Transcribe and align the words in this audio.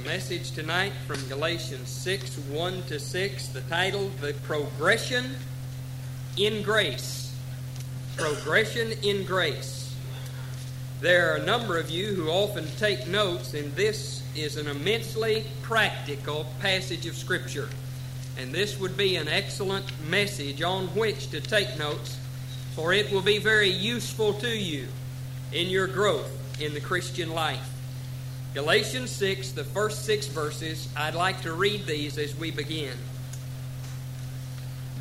message 0.00 0.52
tonight 0.52 0.92
from 1.06 1.26
Galatians 1.28 1.88
6 1.88 2.36
1 2.38 2.82
to 2.84 2.98
6, 2.98 3.46
the 3.48 3.60
title, 3.62 4.10
The 4.20 4.34
Progression 4.44 5.36
in 6.36 6.62
Grace. 6.62 7.34
Progression 8.16 8.92
in 9.02 9.24
Grace. 9.24 9.94
There 11.00 11.32
are 11.32 11.36
a 11.36 11.44
number 11.44 11.78
of 11.78 11.90
you 11.90 12.14
who 12.14 12.28
often 12.28 12.66
take 12.78 13.06
notes, 13.08 13.54
and 13.54 13.74
this 13.74 14.22
is 14.34 14.56
an 14.56 14.68
immensely 14.68 15.44
practical 15.62 16.46
passage 16.60 17.06
of 17.06 17.16
Scripture. 17.16 17.68
And 18.38 18.54
this 18.54 18.78
would 18.78 18.96
be 18.96 19.16
an 19.16 19.28
excellent 19.28 19.86
message 20.08 20.62
on 20.62 20.86
which 20.88 21.30
to 21.30 21.40
take 21.40 21.78
notes, 21.78 22.18
for 22.74 22.92
it 22.92 23.10
will 23.12 23.22
be 23.22 23.38
very 23.38 23.70
useful 23.70 24.32
to 24.34 24.48
you 24.48 24.88
in 25.52 25.68
your 25.68 25.86
growth 25.86 26.30
in 26.60 26.74
the 26.74 26.80
Christian 26.80 27.30
life. 27.30 27.79
Galatians 28.52 29.12
6, 29.12 29.52
the 29.52 29.62
first 29.62 30.04
six 30.04 30.26
verses, 30.26 30.88
I'd 30.96 31.14
like 31.14 31.40
to 31.42 31.52
read 31.52 31.86
these 31.86 32.18
as 32.18 32.36
we 32.36 32.50
begin. 32.50 32.96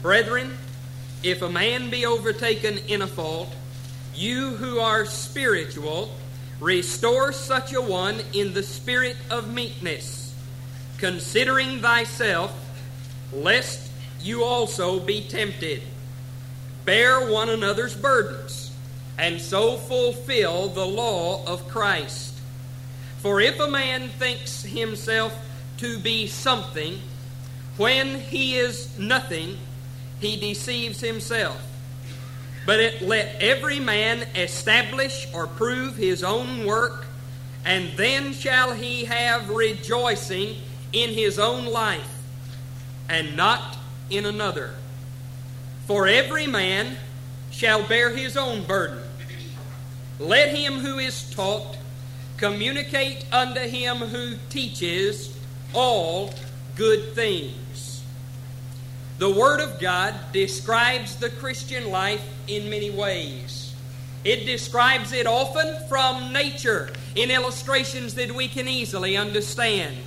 Brethren, 0.04 0.56
if 1.24 1.42
a 1.42 1.50
man 1.50 1.90
be 1.90 2.06
overtaken 2.06 2.78
in 2.88 3.02
a 3.02 3.08
fault, 3.08 3.50
you 4.14 4.52
who 4.52 4.80
are 4.80 5.04
spiritual, 5.04 6.12
restore 6.60 7.32
such 7.32 7.74
a 7.74 7.82
one 7.82 8.20
in 8.34 8.54
the 8.54 8.62
spirit 8.62 9.18
of 9.32 9.52
meekness, 9.52 10.36
considering 11.00 11.82
thyself, 11.82 12.54
lest 13.34 13.92
you 14.22 14.44
also 14.44 15.00
be 15.00 15.22
tempted. 15.22 15.82
Bear 16.86 17.32
one 17.32 17.50
another's 17.50 17.96
burdens, 17.96 18.72
and 19.18 19.42
so 19.42 19.76
fulfill 19.76 20.68
the 20.68 20.86
law 20.86 21.44
of 21.48 21.68
Christ. 21.68 22.39
For 23.20 23.42
if 23.42 23.60
a 23.60 23.68
man 23.68 24.10
thinks 24.10 24.64
himself 24.64 25.34
to 25.78 26.00
be 26.00 26.28
something, 26.28 27.00
when 27.78 28.20
he 28.20 28.56
is 28.56 28.98
nothing, 28.98 29.58
he 30.20 30.38
deceives 30.38 31.02
himself. 31.02 31.62
But 32.66 32.80
it, 32.80 33.02
let 33.02 33.42
every 33.42 33.80
man 33.80 34.28
establish 34.36 35.28
or 35.34 35.48
prove 35.48 35.96
his 35.96 36.24
own 36.24 36.66
work, 36.66 37.08
and 37.66 37.92
then 37.98 38.34
shall 38.34 38.74
he 38.74 39.06
have 39.06 39.50
rejoicing 39.50 40.56
in 40.94 41.10
his 41.10 41.40
own 41.40 41.66
life, 41.66 42.22
and 43.10 43.36
not 43.36 43.78
in 44.10 44.26
another. 44.26 44.76
For 45.88 46.08
every 46.08 46.48
man 46.48 46.98
shall 47.52 47.86
bear 47.86 48.12
his 48.12 48.38
own 48.38 48.64
burden. 48.64 49.02
Let 50.20 50.56
him 50.56 50.80
who 50.80 51.00
is 51.00 51.30
taught 51.32 51.79
communicate 52.40 53.26
unto 53.34 53.60
him 53.60 53.98
who 53.98 54.36
teaches 54.50 55.38
all 55.74 56.34
good 56.76 57.14
things. 57.14 58.02
The 59.18 59.30
Word 59.30 59.60
of 59.60 59.80
God 59.82 60.16
describes 60.32 61.18
the 61.18 61.30
Christian 61.30 61.92
life 61.92 62.24
in 62.48 62.70
many 62.70 62.90
ways. 62.90 63.76
It 64.24 64.46
describes 64.46 65.12
it 65.12 65.28
often 65.28 65.76
from 65.90 66.32
nature 66.32 66.92
in 67.16 67.30
illustrations 67.30 68.16
that 68.16 68.32
we 68.32 68.48
can 68.48 68.70
easily 68.70 69.18
understand. 69.18 69.98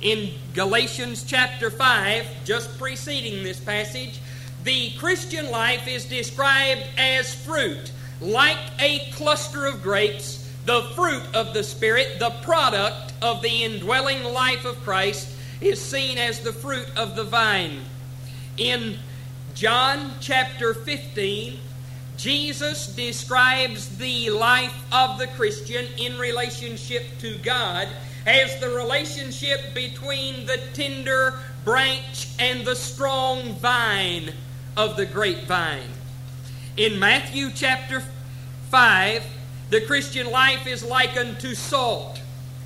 In 0.00 0.30
Galatians 0.54 1.24
chapter 1.24 1.70
5, 1.70 2.26
just 2.44 2.78
preceding 2.78 3.42
this 3.42 3.60
passage, 3.60 4.20
the 4.64 4.92
Christian 4.92 5.50
life 5.50 5.86
is 5.86 6.06
described 6.06 6.82
as 6.96 7.34
fruit, 7.34 7.92
like 8.22 8.58
a 8.78 9.10
cluster 9.12 9.66
of 9.66 9.82
grapes 9.82 10.43
the 10.64 10.82
fruit 10.94 11.22
of 11.34 11.52
the 11.54 11.62
Spirit, 11.62 12.18
the 12.18 12.30
product 12.42 13.12
of 13.20 13.42
the 13.42 13.64
indwelling 13.64 14.24
life 14.24 14.64
of 14.64 14.82
Christ, 14.82 15.30
is 15.60 15.80
seen 15.80 16.18
as 16.18 16.40
the 16.40 16.52
fruit 16.52 16.86
of 16.96 17.16
the 17.16 17.24
vine. 17.24 17.80
In 18.56 18.98
John 19.54 20.12
chapter 20.20 20.74
15, 20.74 21.58
Jesus 22.16 22.94
describes 22.94 23.96
the 23.98 24.30
life 24.30 24.74
of 24.92 25.18
the 25.18 25.26
Christian 25.28 25.86
in 25.98 26.18
relationship 26.18 27.04
to 27.18 27.36
God 27.38 27.88
as 28.26 28.58
the 28.60 28.70
relationship 28.70 29.74
between 29.74 30.46
the 30.46 30.60
tender 30.72 31.34
branch 31.64 32.28
and 32.38 32.64
the 32.64 32.76
strong 32.76 33.54
vine 33.54 34.32
of 34.76 34.96
the 34.96 35.06
grapevine. 35.06 35.88
In 36.76 36.98
Matthew 36.98 37.50
chapter 37.54 38.02
5, 38.70 39.24
the 39.70 39.80
Christian 39.80 40.30
life 40.30 40.66
is 40.66 40.84
likened 40.84 41.40
to 41.40 41.54
salt 41.54 42.20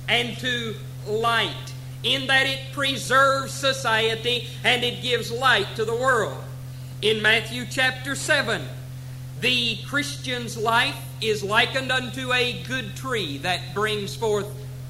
and 0.07 0.37
to 0.39 0.75
light, 1.07 1.73
in 2.03 2.27
that 2.27 2.45
it 2.45 2.59
preserves 2.73 3.53
society 3.53 4.47
and 4.63 4.83
it 4.83 5.01
gives 5.01 5.31
light 5.31 5.67
to 5.75 5.85
the 5.85 5.95
world. 5.95 6.43
In 7.01 7.21
Matthew 7.21 7.65
chapter 7.65 8.15
7, 8.15 8.61
the 9.39 9.77
Christian's 9.87 10.57
life 10.57 10.97
is 11.21 11.43
likened 11.43 11.91
unto 11.91 12.33
a 12.33 12.61
good 12.63 12.95
tree 12.95 13.37
that 13.39 13.73
brings 13.73 14.15
forth 14.15 14.47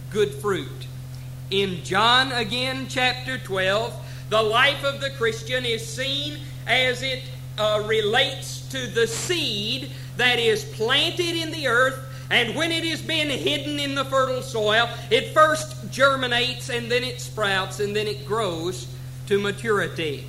good 0.09 0.33
fruit. 0.33 0.87
In 1.51 1.83
John 1.83 2.31
again, 2.31 2.87
chapter 2.89 3.37
12, 3.37 3.93
the 4.29 4.41
life 4.41 4.83
of 4.83 5.01
the 5.01 5.09
Christian 5.11 5.65
is 5.65 5.85
seen 5.85 6.37
as 6.67 7.01
it 7.01 7.23
uh, 7.57 7.83
relates 7.85 8.61
to 8.69 8.87
the 8.87 9.07
seed 9.07 9.91
that 10.19 10.38
is 10.38 10.66
planted 10.66 11.35
in 11.35 11.52
the 11.52 11.68
earth, 11.68 11.97
and 12.30 12.53
when 12.56 12.72
it 12.72 12.84
has 12.84 13.02
been 13.02 13.30
hidden 13.30 13.80
in 13.80 13.96
the 13.96 14.06
fertile 14.06 14.41
soil, 14.41 14.88
it 15.09 15.34
first 15.34 15.91
germinates, 15.91 16.69
and 16.69 16.91
then 16.91 17.03
it 17.03 17.19
sprouts, 17.19 17.80
and 17.80 17.96
then 17.96 18.06
it 18.06 18.25
grows 18.25 18.88
to 19.28 19.40
maturity. 19.40 20.25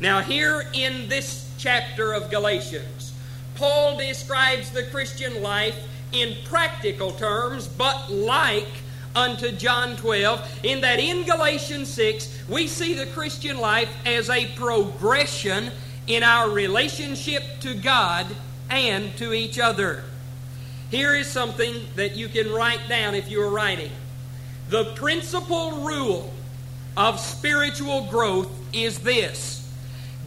Now, 0.00 0.20
here 0.20 0.64
in 0.72 1.08
this 1.08 1.52
chapter 1.58 2.12
of 2.12 2.30
Galatians, 2.30 3.12
Paul 3.56 3.98
describes 3.98 4.70
the 4.70 4.84
Christian 4.84 5.42
life 5.42 5.76
in 6.12 6.36
practical 6.44 7.10
terms, 7.10 7.66
but 7.66 8.10
like 8.10 8.68
unto 9.16 9.50
John 9.50 9.96
12, 9.96 10.60
in 10.62 10.80
that 10.82 11.00
in 11.00 11.24
Galatians 11.24 11.88
6, 11.88 12.44
we 12.48 12.68
see 12.68 12.94
the 12.94 13.06
Christian 13.06 13.58
life 13.58 13.90
as 14.06 14.30
a 14.30 14.46
progression 14.54 15.72
in 16.06 16.22
our 16.22 16.48
relationship 16.48 17.42
to 17.60 17.74
God 17.74 18.26
and 18.70 19.16
to 19.16 19.32
each 19.32 19.58
other. 19.58 20.04
Here 20.90 21.14
is 21.14 21.26
something 21.26 21.86
that 21.96 22.16
you 22.16 22.28
can 22.28 22.50
write 22.50 22.88
down 22.88 23.14
if 23.14 23.30
you 23.30 23.42
are 23.42 23.50
writing. 23.50 23.90
The 24.70 24.86
principal 24.94 25.82
rule 25.82 26.32
of 26.96 27.20
spiritual 27.20 28.06
growth 28.06 28.50
is 28.72 28.98
this 28.98 29.70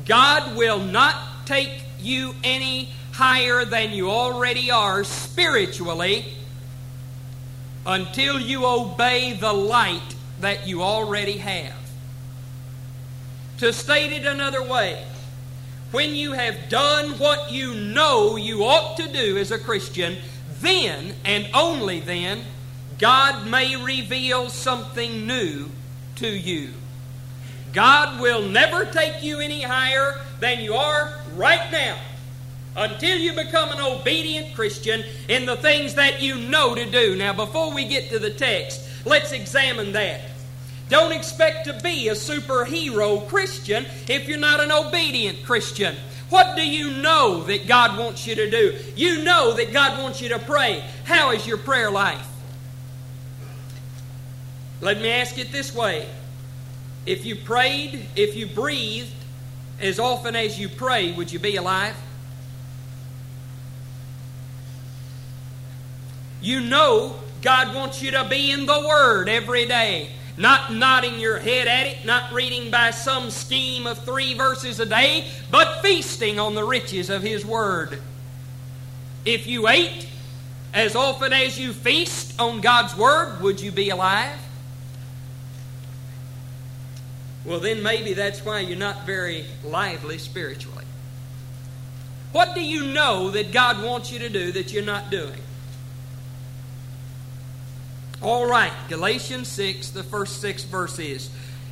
God 0.06 0.56
will 0.56 0.80
not 0.80 1.16
take 1.46 1.84
you 2.00 2.34
any 2.44 2.90
higher 3.12 3.66
than 3.66 3.92
you 3.92 4.10
already 4.10 4.72
are 4.72 5.04
spiritually 5.04 6.26
until 7.86 8.40
you 8.40 8.66
obey 8.66 9.34
the 9.34 9.54
light 9.54 10.16
that 10.40 10.68
you 10.68 10.82
already 10.82 11.38
have. 11.38 11.76
To 13.60 13.74
state 13.74 14.12
it 14.12 14.26
another 14.26 14.64
way, 14.64 15.06
when 15.92 16.16
you 16.16 16.32
have 16.32 16.70
done 16.70 17.12
what 17.20 17.52
you 17.52 17.74
know 17.74 18.36
you 18.36 18.64
ought 18.64 18.98
to 18.98 19.12
do 19.12 19.38
as 19.38 19.52
a 19.52 19.60
Christian, 19.60 20.18
then 20.62 21.14
and 21.26 21.50
only 21.54 22.00
then 22.00 22.44
God 22.98 23.48
may 23.48 23.76
reveal 23.76 24.50
something 24.50 25.28
new 25.28 25.70
to 26.18 26.28
you. 26.28 26.70
God 27.74 28.22
will 28.22 28.42
never 28.42 28.86
take 28.86 29.24
you 29.24 29.40
any 29.40 29.62
higher 29.62 30.22
than 30.40 30.62
you 30.62 30.74
are 30.74 31.20
right 31.36 31.72
now 31.72 31.98
until 32.76 33.18
you 33.18 33.34
become 33.34 33.70
an 33.70 33.82
obedient 33.82 34.56
Christian 34.56 35.04
in 35.28 35.46
the 35.46 35.58
things 35.58 35.96
that 35.96 36.22
you 36.22 36.36
know 36.36 36.76
to 36.76 36.86
do. 36.90 37.16
Now, 37.16 37.34
before 37.34 37.74
we 37.74 37.86
get 37.86 38.10
to 38.10 38.20
the 38.20 38.30
text, 38.30 38.82
let's 39.06 39.32
examine 39.32 39.92
that. 39.94 40.22
Don't 40.92 41.14
expect 41.14 41.68
to 41.68 41.80
be 41.82 42.10
a 42.10 42.16
superhero 42.16 43.26
Christian 43.30 43.86
if 44.10 44.28
you're 44.28 44.38
not 44.38 44.60
an 44.60 44.74
obedient 44.74 45.42
Christian. 45.46 45.96
What 46.30 46.58
do 46.58 46.70
you 46.70 46.92
know 46.92 47.44
that 47.44 47.66
God 47.66 47.98
wants 47.98 48.28
you 48.28 48.36
to 48.36 48.52
do? 48.52 48.78
You 48.98 49.24
know 49.24 49.54
that 49.54 49.72
God 49.72 50.04
wants 50.04 50.20
you 50.20 50.28
to 50.30 50.40
pray. 50.40 50.84
How 51.06 51.32
is 51.32 51.48
your 51.48 51.58
prayer 51.58 51.90
life? 51.90 52.28
Let 54.82 55.00
me 55.00 55.10
ask 55.10 55.38
it 55.38 55.54
this 55.54 55.74
way. 55.74 56.10
If 57.06 57.26
you 57.26 57.38
prayed, 57.38 58.08
if 58.18 58.36
you 58.36 58.48
breathed 58.48 59.16
as 59.80 59.98
often 59.98 60.36
as 60.36 60.60
you 60.60 60.68
pray, 60.68 61.14
would 61.14 61.32
you 61.32 61.40
be 61.40 61.56
alive? 61.56 61.96
You 66.42 66.60
know 66.60 67.16
God 67.42 67.74
wants 67.74 68.02
you 68.02 68.12
to 68.12 68.26
be 68.26 68.52
in 68.52 68.66
the 68.66 68.86
Word 68.86 69.30
every 69.30 69.66
day. 69.66 70.10
Not 70.38 70.74
nodding 70.74 71.20
your 71.20 71.40
head 71.40 71.68
at 71.68 71.88
it, 71.88 72.06
not 72.06 72.32
reading 72.32 72.72
by 72.72 72.92
some 72.92 73.30
scheme 73.30 73.86
of 73.86 74.04
three 74.04 74.34
verses 74.34 74.80
a 74.80 74.86
day, 74.86 75.28
but 75.50 75.82
feasting 75.82 76.40
on 76.40 76.56
the 76.56 76.64
riches 76.64 77.10
of 77.10 77.22
His 77.22 77.46
Word. 77.46 78.00
If 79.26 79.46
you 79.46 79.68
ate 79.68 80.08
as 80.74 80.96
often 80.96 81.34
as 81.34 81.60
you 81.60 81.74
feast 81.74 82.40
on 82.40 82.62
God's 82.62 82.96
Word, 82.96 83.42
would 83.42 83.60
you 83.60 83.72
be 83.72 83.90
alive? 83.90 84.38
well, 87.46 87.60
then 87.60 87.82
maybe 87.82 88.14
that's 88.14 88.46
why 88.46 88.60
you're 88.60 88.78
not 88.78 89.06
very 89.06 89.46
lively 89.64 90.18
spiritually. 90.18 90.86
What 92.32 92.54
do 92.56 92.62
you 92.62 92.88
know 92.88 93.32
that 93.32 93.52
God 93.52 93.84
wants 93.84 94.12
you 94.12 94.20
to 94.20 94.30
do 94.30 94.52
that 94.52 94.72
you're 94.72 94.84
not 94.84 95.10
doing? 95.10 95.41
All 98.22 98.46
right, 98.46 98.72
Galatians 98.88 99.48
6, 99.48 99.90
the 99.90 100.04
first 100.04 100.42
six 100.42 100.64
verses. 100.64 101.32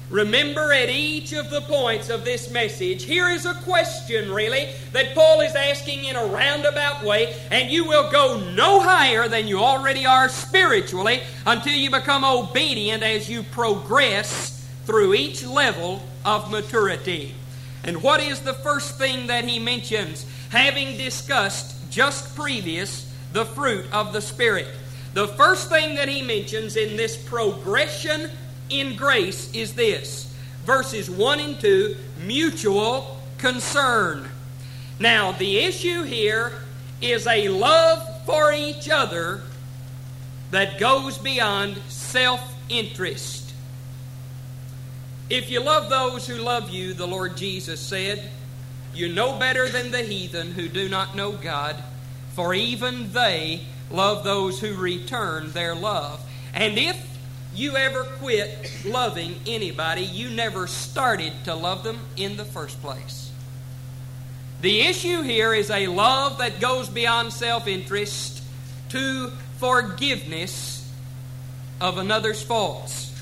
Remember 0.09 0.73
at 0.73 0.89
each 0.89 1.31
of 1.31 1.51
the 1.51 1.61
points 1.61 2.09
of 2.09 2.25
this 2.25 2.49
message, 2.49 3.03
here 3.03 3.29
is 3.29 3.45
a 3.45 3.53
question, 3.53 4.31
really, 4.31 4.69
that 4.91 5.13
Paul 5.13 5.41
is 5.41 5.53
asking 5.53 6.05
in 6.05 6.15
a 6.15 6.25
roundabout 6.25 7.03
way, 7.03 7.35
and 7.51 7.69
you 7.69 7.85
will 7.85 8.09
go 8.11 8.39
no 8.55 8.79
higher 8.79 9.27
than 9.27 9.47
you 9.47 9.59
already 9.59 10.07
are 10.07 10.27
spiritually 10.27 11.21
until 11.45 11.73
you 11.73 11.91
become 11.91 12.25
obedient 12.25 13.03
as 13.03 13.29
you 13.29 13.43
progress 13.43 14.67
through 14.85 15.13
each 15.13 15.45
level 15.45 16.01
of 16.25 16.49
maturity. 16.49 17.35
And 17.83 18.01
what 18.01 18.23
is 18.23 18.39
the 18.39 18.55
first 18.55 18.97
thing 18.97 19.27
that 19.27 19.45
he 19.45 19.59
mentions? 19.59 20.25
Having 20.49 20.97
discussed 20.97 21.91
just 21.91 22.35
previous 22.35 23.05
the 23.33 23.45
fruit 23.45 23.85
of 23.93 24.13
the 24.13 24.21
Spirit. 24.21 24.67
The 25.13 25.27
first 25.27 25.69
thing 25.69 25.95
that 25.95 26.07
he 26.07 26.21
mentions 26.21 26.75
in 26.75 26.95
this 26.95 27.17
progression 27.17 28.29
in 28.69 28.95
grace 28.95 29.51
is 29.53 29.73
this 29.73 30.33
verses 30.65 31.09
1 31.09 31.39
and 31.39 31.59
2 31.59 31.95
mutual 32.25 33.19
concern. 33.37 34.29
Now, 34.99 35.31
the 35.31 35.59
issue 35.59 36.03
here 36.03 36.51
is 37.01 37.25
a 37.25 37.47
love 37.47 38.25
for 38.25 38.51
each 38.51 38.89
other 38.89 39.41
that 40.51 40.79
goes 40.79 41.17
beyond 41.17 41.77
self 41.87 42.55
interest. 42.67 43.53
If 45.29 45.49
you 45.49 45.59
love 45.61 45.89
those 45.89 46.27
who 46.27 46.35
love 46.35 46.69
you, 46.69 46.93
the 46.93 47.07
Lord 47.07 47.37
Jesus 47.37 47.79
said, 47.79 48.29
you 48.93 49.13
know 49.13 49.37
better 49.37 49.69
than 49.69 49.91
the 49.91 50.01
heathen 50.01 50.51
who 50.51 50.67
do 50.67 50.89
not 50.89 51.15
know 51.15 51.31
God, 51.31 51.75
for 52.33 52.53
even 52.53 53.11
they 53.11 53.61
love 53.91 54.23
those 54.23 54.59
who 54.59 54.75
return 54.75 55.51
their 55.51 55.75
love. 55.75 56.21
And 56.53 56.77
if 56.77 56.97
you 57.53 57.75
ever 57.75 58.03
quit 58.03 58.71
loving 58.85 59.35
anybody, 59.47 60.01
you 60.01 60.29
never 60.29 60.67
started 60.67 61.33
to 61.45 61.55
love 61.55 61.83
them 61.83 61.99
in 62.15 62.37
the 62.37 62.45
first 62.45 62.81
place. 62.81 63.31
The 64.61 64.81
issue 64.81 65.21
here 65.21 65.53
is 65.53 65.69
a 65.69 65.87
love 65.87 66.39
that 66.39 66.59
goes 66.59 66.89
beyond 66.89 67.31
self 67.31 67.67
interest 67.67 68.43
to 68.89 69.31
forgiveness 69.57 70.91
of 71.79 71.97
another's 71.97 72.41
faults. 72.41 73.13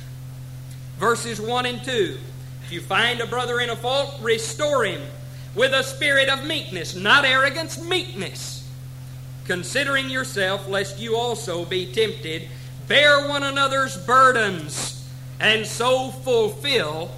Verses 0.97 1.39
1 1.39 1.65
and 1.67 1.83
2. 1.83 2.17
If 2.63 2.71
you 2.71 2.81
find 2.81 3.21
a 3.21 3.27
brother 3.27 3.59
in 3.59 3.69
a 3.69 3.75
fault, 3.75 4.19
restore 4.21 4.83
him 4.83 5.01
with 5.55 5.73
a 5.73 5.83
spirit 5.83 6.27
of 6.27 6.45
meekness, 6.45 6.95
not 6.95 7.23
arrogance, 7.23 7.81
meekness, 7.81 8.56
considering 9.47 10.09
yourself, 10.09 10.67
lest 10.67 10.99
you 10.99 11.15
also 11.15 11.65
be 11.65 11.91
tempted 11.91 12.47
bear 12.87 13.27
one 13.27 13.43
another's 13.43 13.97
burdens, 13.97 15.05
and 15.39 15.65
so 15.65 16.09
fulfill 16.09 17.11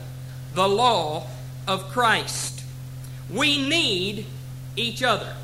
the 0.56 0.68
law 0.68 1.28
of 1.68 1.90
Christ. 1.90 2.64
We 3.30 3.68
need 3.68 4.26
each 4.76 5.04
other. 5.04 5.36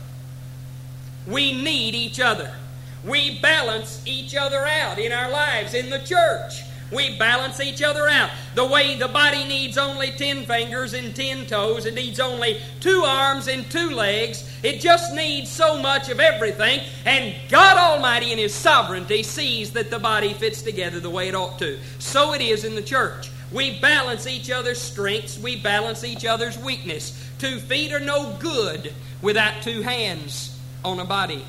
We 1.27 1.53
need 1.53 1.95
each 1.95 2.19
other. 2.19 2.55
We 3.03 3.39
balance 3.39 4.01
each 4.05 4.35
other 4.35 4.65
out 4.65 4.97
in 4.97 5.11
our 5.11 5.29
lives, 5.29 5.75
in 5.75 5.91
the 5.91 5.99
church. 5.99 6.63
We 6.91 7.17
balance 7.17 7.59
each 7.59 7.81
other 7.81 8.07
out. 8.07 8.29
The 8.53 8.65
way 8.65 8.95
the 8.95 9.07
body 9.07 9.43
needs 9.43 9.77
only 9.77 10.11
10 10.11 10.45
fingers 10.45 10.93
and 10.93 11.15
10 11.15 11.47
toes, 11.47 11.85
it 11.85 11.95
needs 11.95 12.19
only 12.19 12.61
two 12.79 13.03
arms 13.05 13.47
and 13.47 13.69
two 13.71 13.89
legs. 13.89 14.49
It 14.61 14.81
just 14.81 15.13
needs 15.13 15.49
so 15.51 15.81
much 15.81 16.09
of 16.09 16.19
everything. 16.19 16.81
And 17.05 17.35
God 17.49 17.77
Almighty, 17.77 18.31
in 18.31 18.37
His 18.37 18.53
sovereignty, 18.53 19.23
sees 19.23 19.71
that 19.71 19.89
the 19.89 19.99
body 19.99 20.33
fits 20.33 20.61
together 20.61 20.99
the 20.99 21.09
way 21.09 21.27
it 21.27 21.35
ought 21.35 21.57
to. 21.59 21.79
So 21.97 22.33
it 22.33 22.41
is 22.41 22.63
in 22.63 22.75
the 22.75 22.83
church. 22.83 23.31
We 23.51 23.79
balance 23.79 24.27
each 24.27 24.51
other's 24.51 24.81
strengths, 24.81 25.39
we 25.39 25.55
balance 25.55 26.03
each 26.03 26.25
other's 26.25 26.57
weakness. 26.57 27.19
Two 27.39 27.59
feet 27.59 27.93
are 27.93 27.99
no 27.99 28.35
good 28.39 28.93
without 29.21 29.61
two 29.61 29.81
hands 29.81 30.59
on 30.83 30.99
a 30.99 31.05
body. 31.05 31.45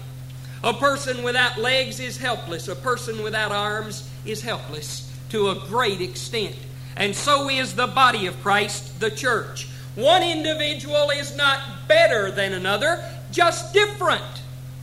A 0.65 0.73
person 0.73 1.23
without 1.23 1.59
legs 1.59 2.01
is 2.01 2.17
helpless. 2.17 2.69
A 2.69 2.75
person 2.75 3.23
without 3.23 3.53
arms 3.53 4.09
is 4.25 4.43
helpless 4.43 5.06
to 5.31 5.51
a 5.51 5.55
great 5.55 6.01
extent. 6.01 6.57
And 6.97 7.15
so 7.15 7.49
is 7.49 7.75
the 7.75 7.87
body 7.87 8.27
of 8.27 8.41
Christ, 8.43 9.01
the 9.01 9.11
church. 9.11 9.69
One 9.95 10.23
individual 10.23 11.11
is 11.11 11.37
not 11.37 11.61
better 11.89 12.31
than 12.31 12.53
another, 12.53 13.03
just 13.33 13.73
different. 13.73 14.23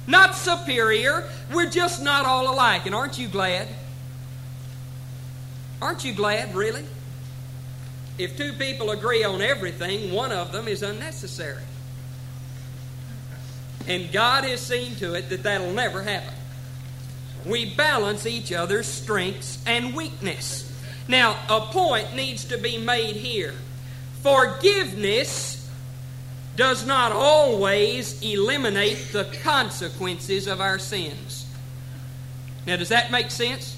Not 0.05 0.35
superior. 0.35 1.29
We're 1.51 1.69
just 1.69 2.03
not 2.03 2.25
all 2.25 2.53
alike. 2.53 2.85
And 2.85 2.93
aren't 2.93 3.17
you 3.17 3.27
glad? 3.27 3.67
Aren't 5.81 6.03
you 6.03 6.13
glad, 6.13 6.53
really? 6.55 6.85
If 8.17 8.37
two 8.37 8.53
people 8.53 8.91
agree 8.91 9.23
on 9.23 9.41
everything, 9.41 10.11
one 10.11 10.31
of 10.31 10.51
them 10.51 10.67
is 10.67 10.83
unnecessary. 10.83 11.63
And 13.87 14.11
God 14.11 14.43
has 14.45 14.61
seen 14.61 14.95
to 14.95 15.13
it 15.13 15.29
that 15.29 15.43
that'll 15.43 15.73
never 15.73 16.03
happen 16.03 16.33
we 17.45 17.73
balance 17.75 18.25
each 18.25 18.51
other's 18.51 18.87
strengths 18.87 19.63
and 19.65 19.95
weakness. 19.95 20.69
Now, 21.07 21.37
a 21.49 21.61
point 21.61 22.15
needs 22.15 22.45
to 22.45 22.57
be 22.57 22.77
made 22.77 23.15
here. 23.15 23.53
Forgiveness 24.21 25.69
does 26.55 26.85
not 26.85 27.11
always 27.11 28.21
eliminate 28.21 29.09
the 29.11 29.25
consequences 29.41 30.47
of 30.47 30.61
our 30.61 30.79
sins. 30.79 31.45
Now, 32.65 32.77
does 32.77 32.89
that 32.89 33.11
make 33.11 33.31
sense? 33.31 33.77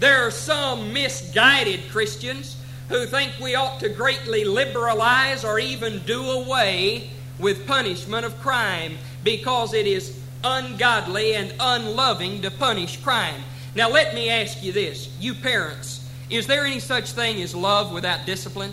There 0.00 0.26
are 0.26 0.30
some 0.30 0.92
misguided 0.92 1.90
Christians 1.90 2.56
who 2.88 3.04
think 3.06 3.32
we 3.42 3.54
ought 3.54 3.80
to 3.80 3.88
greatly 3.88 4.44
liberalize 4.44 5.44
or 5.44 5.58
even 5.58 5.98
do 6.06 6.30
away 6.30 7.10
with 7.38 7.66
punishment 7.66 8.24
of 8.24 8.38
crime 8.40 8.96
because 9.24 9.74
it 9.74 9.86
is 9.86 10.17
ungodly 10.44 11.34
and 11.34 11.54
unloving 11.58 12.42
to 12.42 12.50
punish 12.50 13.02
crime. 13.02 13.42
Now, 13.74 13.90
let 13.90 14.14
me 14.14 14.30
ask 14.30 14.62
you 14.62 14.72
this 14.72 15.10
you 15.20 15.34
parents, 15.34 16.08
is 16.30 16.46
there 16.46 16.64
any 16.64 16.80
such 16.80 17.12
thing 17.12 17.40
as 17.42 17.54
love 17.54 17.92
without 17.92 18.26
discipline? 18.26 18.72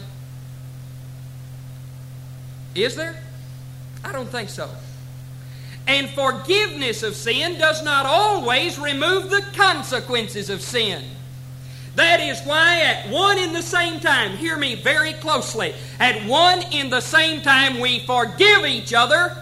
Is 2.73 2.95
there? 2.95 3.21
I 4.03 4.11
don't 4.11 4.29
think 4.29 4.49
so. 4.49 4.69
And 5.87 6.09
forgiveness 6.09 7.03
of 7.03 7.15
sin 7.15 7.57
does 7.57 7.83
not 7.83 8.05
always 8.05 8.79
remove 8.79 9.29
the 9.29 9.45
consequences 9.53 10.49
of 10.49 10.61
sin. 10.61 11.03
That 11.95 12.19
is 12.19 12.41
why, 12.41 12.81
at 12.81 13.09
one 13.09 13.37
in 13.37 13.53
the 13.53 13.61
same 13.61 14.01
time, 14.01 14.31
hear 14.35 14.57
me 14.57 14.75
very 14.75 15.13
closely, 15.13 15.73
at 15.99 16.25
one 16.27 16.61
in 16.73 16.89
the 16.89 16.99
same 16.99 17.41
time 17.41 17.79
we 17.79 17.99
forgive 17.99 18.65
each 18.65 18.93
other 18.93 19.37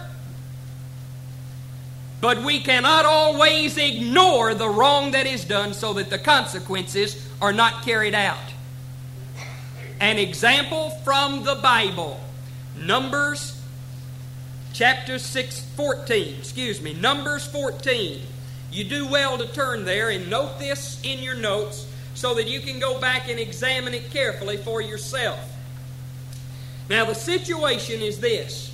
but 2.24 2.42
we 2.42 2.58
cannot 2.58 3.04
always 3.04 3.76
ignore 3.76 4.54
the 4.54 4.66
wrong 4.66 5.10
that 5.10 5.26
is 5.26 5.44
done 5.44 5.74
so 5.74 5.92
that 5.92 6.08
the 6.08 6.18
consequences 6.18 7.22
are 7.42 7.52
not 7.52 7.84
carried 7.84 8.14
out. 8.14 8.54
An 10.00 10.16
example 10.16 10.88
from 11.04 11.44
the 11.44 11.56
Bible 11.56 12.18
Numbers 12.80 13.60
chapter 14.72 15.18
6, 15.18 15.60
14. 15.76 16.36
Excuse 16.38 16.80
me, 16.80 16.94
Numbers 16.94 17.46
14. 17.46 18.22
You 18.72 18.84
do 18.84 19.06
well 19.06 19.36
to 19.36 19.46
turn 19.46 19.84
there 19.84 20.08
and 20.08 20.30
note 20.30 20.58
this 20.58 20.98
in 21.02 21.22
your 21.22 21.34
notes 21.34 21.86
so 22.14 22.32
that 22.36 22.48
you 22.48 22.60
can 22.60 22.78
go 22.78 22.98
back 22.98 23.28
and 23.28 23.38
examine 23.38 23.92
it 23.92 24.10
carefully 24.10 24.56
for 24.56 24.80
yourself. 24.80 25.54
Now, 26.88 27.04
the 27.04 27.14
situation 27.14 28.00
is 28.00 28.18
this 28.20 28.73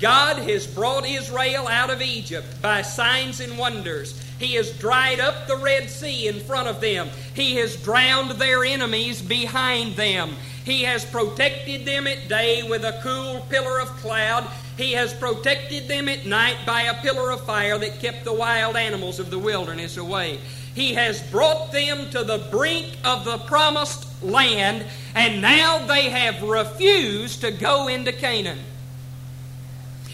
God 0.00 0.36
has 0.38 0.66
brought 0.66 1.06
Israel 1.06 1.68
out 1.68 1.90
of 1.90 2.02
Egypt 2.02 2.46
by 2.60 2.82
signs 2.82 3.40
and 3.40 3.56
wonders. 3.56 4.22
He 4.38 4.54
has 4.56 4.70
dried 4.78 5.20
up 5.20 5.46
the 5.46 5.56
Red 5.56 5.88
Sea 5.88 6.28
in 6.28 6.40
front 6.40 6.68
of 6.68 6.80
them. 6.80 7.08
He 7.34 7.56
has 7.56 7.82
drowned 7.82 8.32
their 8.32 8.64
enemies 8.64 9.22
behind 9.22 9.96
them. 9.96 10.34
He 10.64 10.82
has 10.82 11.04
protected 11.04 11.86
them 11.86 12.06
at 12.06 12.28
day 12.28 12.68
with 12.68 12.84
a 12.84 13.00
cool 13.02 13.46
pillar 13.48 13.80
of 13.80 13.88
cloud. 13.96 14.46
He 14.76 14.92
has 14.92 15.14
protected 15.14 15.88
them 15.88 16.08
at 16.08 16.26
night 16.26 16.58
by 16.66 16.82
a 16.82 17.00
pillar 17.00 17.30
of 17.30 17.46
fire 17.46 17.78
that 17.78 18.00
kept 18.00 18.24
the 18.24 18.34
wild 18.34 18.76
animals 18.76 19.18
of 19.18 19.30
the 19.30 19.38
wilderness 19.38 19.96
away. 19.96 20.38
He 20.74 20.92
has 20.92 21.22
brought 21.30 21.72
them 21.72 22.10
to 22.10 22.22
the 22.22 22.46
brink 22.50 22.98
of 23.02 23.24
the 23.24 23.38
promised 23.38 24.22
land, 24.22 24.84
and 25.14 25.40
now 25.40 25.86
they 25.86 26.10
have 26.10 26.42
refused 26.42 27.40
to 27.40 27.50
go 27.50 27.88
into 27.88 28.12
Canaan. 28.12 28.58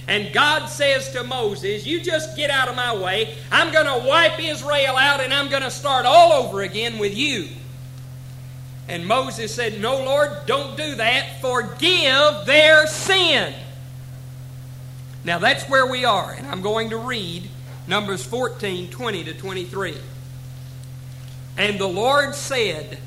And 0.08 0.32
God 0.32 0.66
says 0.66 1.12
to 1.12 1.22
Moses, 1.22 1.86
You 1.86 2.00
just 2.00 2.36
get 2.36 2.50
out 2.50 2.68
of 2.68 2.76
my 2.76 2.96
way. 2.96 3.34
I'm 3.50 3.72
going 3.72 3.86
to 3.86 4.08
wipe 4.08 4.38
Israel 4.42 4.96
out 4.96 5.20
and 5.20 5.32
I'm 5.32 5.48
going 5.48 5.62
to 5.62 5.70
start 5.70 6.06
all 6.06 6.32
over 6.32 6.62
again 6.62 6.98
with 6.98 7.16
you. 7.16 7.48
And 8.88 9.06
Moses 9.06 9.54
said, 9.54 9.80
No, 9.80 9.96
Lord, 10.04 10.30
don't 10.46 10.76
do 10.76 10.96
that. 10.96 11.40
Forgive 11.40 12.46
their 12.46 12.86
sin. 12.86 13.54
Now 15.24 15.38
that's 15.38 15.68
where 15.68 15.86
we 15.86 16.04
are, 16.04 16.32
and 16.32 16.46
I'm 16.48 16.62
going 16.62 16.90
to 16.90 16.96
read 16.96 17.48
Numbers 17.86 18.24
14 18.24 18.90
20 18.90 19.24
to 19.24 19.34
23. 19.34 19.96
And 21.56 21.78
the 21.78 21.86
Lord 21.86 22.34
said, 22.34 22.98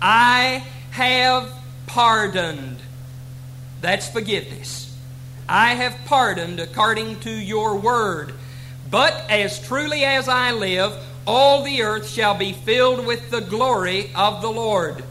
I 0.00 0.64
have 0.90 1.52
pardoned. 1.86 2.78
That's 3.80 4.08
forgiveness. 4.08 4.83
I 5.48 5.74
have 5.74 6.04
pardoned 6.06 6.60
according 6.60 7.20
to 7.20 7.30
your 7.30 7.76
word. 7.76 8.34
But 8.90 9.12
as 9.28 9.66
truly 9.66 10.04
as 10.04 10.28
I 10.28 10.52
live, 10.52 10.92
all 11.26 11.62
the 11.62 11.82
earth 11.82 12.08
shall 12.08 12.34
be 12.34 12.52
filled 12.52 13.06
with 13.06 13.30
the 13.30 13.40
glory 13.40 14.10
of 14.14 14.42
the 14.42 14.50
Lord. 14.50 15.04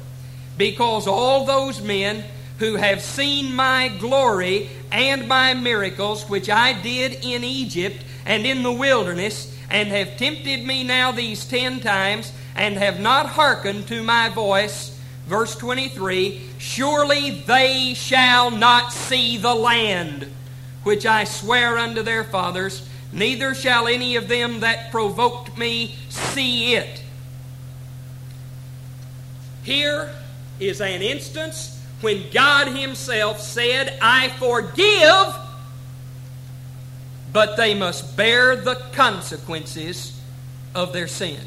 Because 0.58 1.08
all 1.08 1.46
those 1.46 1.82
men 1.82 2.24
who 2.60 2.76
have 2.76 3.02
seen 3.02 3.56
my 3.56 3.90
glory 4.00 4.70
and 4.92 5.28
my 5.28 5.54
miracles, 5.54 6.30
which 6.30 6.50
I 6.50 6.74
did 6.74 7.26
in 7.26 7.44
Egypt 7.44 8.04
and 8.26 8.46
in 8.46 8.64
the 8.64 8.72
wilderness, 8.72 9.58
and 9.70 9.90
have 9.90 10.18
tempted 10.18 10.66
me 10.66 10.84
now 10.84 11.12
these 11.12 11.46
ten 11.46 11.80
times, 11.80 12.32
and 12.56 12.78
have 12.78 13.00
not 13.00 13.26
hearkened 13.26 13.88
to 13.88 14.04
my 14.04 14.30
voice. 14.30 14.93
Verse 15.28 15.56
23 15.56 16.42
Surely 16.58 17.32
they 17.32 17.94
shall 17.94 18.52
not 18.52 18.92
see 18.92 19.38
the 19.38 19.56
land 19.56 20.28
which 20.84 21.06
I 21.06 21.24
swear 21.24 21.78
unto 21.78 22.04
their 22.04 22.24
fathers, 22.24 22.88
neither 23.12 23.56
shall 23.56 23.88
any 23.88 24.16
of 24.16 24.28
them 24.28 24.60
that 24.60 24.92
provoked 24.92 25.58
me 25.58 25.96
see 26.10 26.76
it. 26.76 27.04
Here 29.64 30.14
is 30.60 30.82
an 30.82 31.02
instance 31.02 31.82
when 32.02 32.30
God 32.32 32.68
Himself 32.68 33.40
said, 33.40 33.98
I 34.02 34.28
forgive, 34.28 35.36
but 37.32 37.56
they 37.56 37.74
must 37.74 38.18
bear 38.18 38.58
the 38.58 38.76
consequences 38.92 40.20
of 40.76 40.92
their 40.92 41.08
sin. 41.08 41.40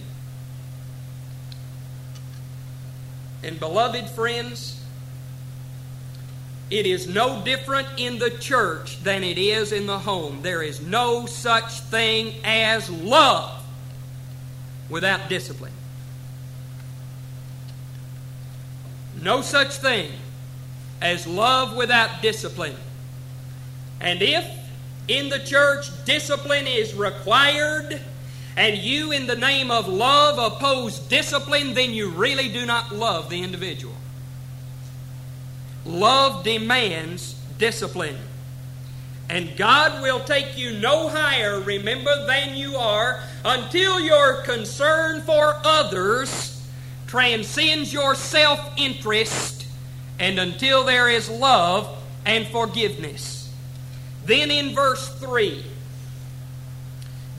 And 3.47 3.61
beloved 3.61 4.09
friends, 4.09 4.83
it 6.69 6.85
is 6.85 7.07
no 7.07 7.45
different 7.45 7.87
in 7.97 8.19
the 8.19 8.31
church 8.31 9.01
than 9.05 9.23
it 9.23 9.39
is 9.39 9.71
in 9.71 9.87
the 9.87 10.01
home. 10.01 10.43
There 10.43 10.65
is 10.65 10.81
no 10.81 11.27
such 11.27 11.79
thing 11.79 12.35
as 12.43 12.91
love 12.91 13.65
without 14.91 15.29
discipline. 15.29 15.73
No 19.23 19.43
such 19.43 19.77
thing 19.77 20.11
as 21.01 21.25
love 21.25 21.77
without 21.77 22.21
discipline. 22.23 22.75
And 24.01 24.23
if 24.23 24.45
in 25.07 25.29
the 25.29 25.39
church 25.39 25.87
discipline 26.05 26.67
is 26.67 26.95
required, 26.95 28.01
and 28.57 28.79
you, 28.79 29.13
in 29.13 29.27
the 29.27 29.37
name 29.37 29.71
of 29.71 29.87
love, 29.87 30.39
oppose 30.39 30.99
discipline, 30.99 31.75
then 31.75 31.93
you 31.93 32.09
really 32.09 32.49
do 32.49 32.65
not 32.65 32.95
love 32.95 33.29
the 33.29 33.43
individual. 33.43 33.95
Love 35.85 36.43
demands 36.43 37.35
discipline. 37.59 38.17
And 39.29 39.57
God 39.57 40.03
will 40.03 40.21
take 40.21 40.57
you 40.57 40.79
no 40.79 41.09
higher, 41.09 41.61
remember, 41.61 42.27
than 42.27 42.57
you 42.57 42.77
are 42.77 43.21
until 43.45 44.01
your 44.01 44.43
concern 44.43 45.21
for 45.23 45.61
others 45.65 46.53
transcends 47.07 47.93
your 47.93 48.15
self 48.15 48.73
interest 48.77 49.67
and 50.19 50.39
until 50.39 50.85
there 50.85 51.09
is 51.09 51.29
love 51.29 52.03
and 52.25 52.47
forgiveness. 52.47 53.53
Then 54.25 54.51
in 54.51 54.75
verse 54.75 55.09
3, 55.19 55.65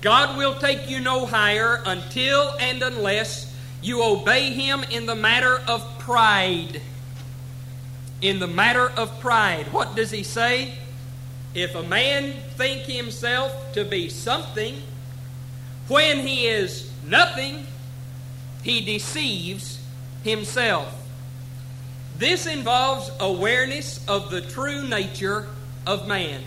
God 0.02 0.38
will 0.38 0.56
take 0.56 0.90
you 0.90 1.00
no 1.00 1.26
higher 1.26 1.82
until 1.86 2.54
and 2.60 2.82
unless 2.82 3.56
you 3.82 4.04
obey 4.04 4.52
Him 4.52 4.84
in 4.92 5.06
the 5.06 5.16
matter 5.16 5.60
of 5.68 6.00
pride. 6.00 6.82
In 8.22 8.40
the 8.40 8.48
matter 8.48 8.90
of 8.90 9.20
pride. 9.20 9.72
What 9.72 9.96
does 9.96 10.12
He 10.12 10.24
say? 10.24 10.74
If 11.58 11.74
a 11.74 11.82
man 11.82 12.34
think 12.56 12.84
himself 12.84 13.74
to 13.74 13.84
be 13.84 14.10
something, 14.10 14.76
when 15.88 16.20
he 16.20 16.46
is 16.46 16.92
nothing, 17.04 17.66
he 18.62 18.82
deceives 18.82 19.82
himself. 20.24 21.08
This 22.18 22.46
involves 22.46 23.10
awareness 23.20 24.06
of 24.08 24.30
the 24.30 24.42
true 24.42 24.88
nature 24.88 25.48
of 25.88 26.08
man. 26.08 26.44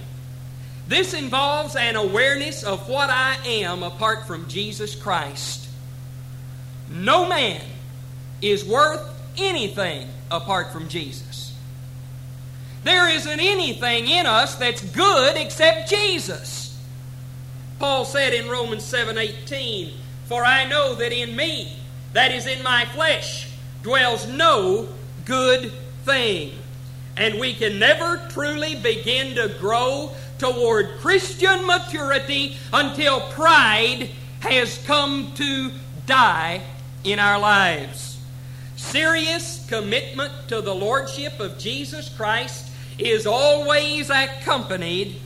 This 0.90 1.14
involves 1.14 1.76
an 1.76 1.94
awareness 1.94 2.64
of 2.64 2.88
what 2.88 3.11
I 3.11 3.37
am 3.47 3.85
apart 3.85 4.26
from 4.26 4.49
Jesus 4.49 4.97
Christ. 4.97 5.68
No 6.90 7.28
man 7.28 7.62
is 8.42 8.64
worth 8.64 9.00
anything 9.38 10.09
apart 10.32 10.73
from 10.73 10.88
Jesus. 10.88 11.52
There 12.82 13.09
isn't 13.09 13.38
anything 13.38 14.09
in 14.09 14.26
us 14.26 14.56
that's 14.56 14.82
good 14.82 15.37
except 15.37 15.88
Jesus. 15.88 16.76
Paul 17.78 18.04
said 18.04 18.35
in 18.35 18.49
Romans 18.49 18.85
7:18, 18.85 19.92
"For 20.28 20.44
I 20.44 20.64
know 20.64 20.97
that 20.97 21.12
in 21.12 21.37
me, 21.37 21.76
that 22.14 22.32
is 22.32 22.49
in 22.49 22.64
my 22.64 22.85
flesh, 22.87 23.47
dwells 23.85 24.26
no 24.26 24.88
good 25.25 25.73
thing." 26.04 26.59
And 27.16 27.38
we 27.38 27.54
can 27.54 27.78
never 27.78 28.20
truly 28.32 28.75
begin 28.75 29.37
to 29.37 29.47
grow 29.47 30.16
toward 30.40 30.88
Christian 30.99 31.66
maturity 31.66 32.56
until 32.73 33.20
pride 33.20 34.09
has 34.40 34.82
come 34.87 35.32
to 35.35 35.70
die 36.06 36.62
in 37.04 37.18
our 37.18 37.38
lives. 37.38 38.18
Serious 38.76 39.66
commitment 39.68 40.32
to 40.49 40.62
the 40.62 40.75
Lordship 40.75 41.38
of 41.38 41.59
Jesus 41.59 42.09
Christ 42.09 42.73
is 42.99 43.26
always 43.26 44.09
accompanied 44.09 45.16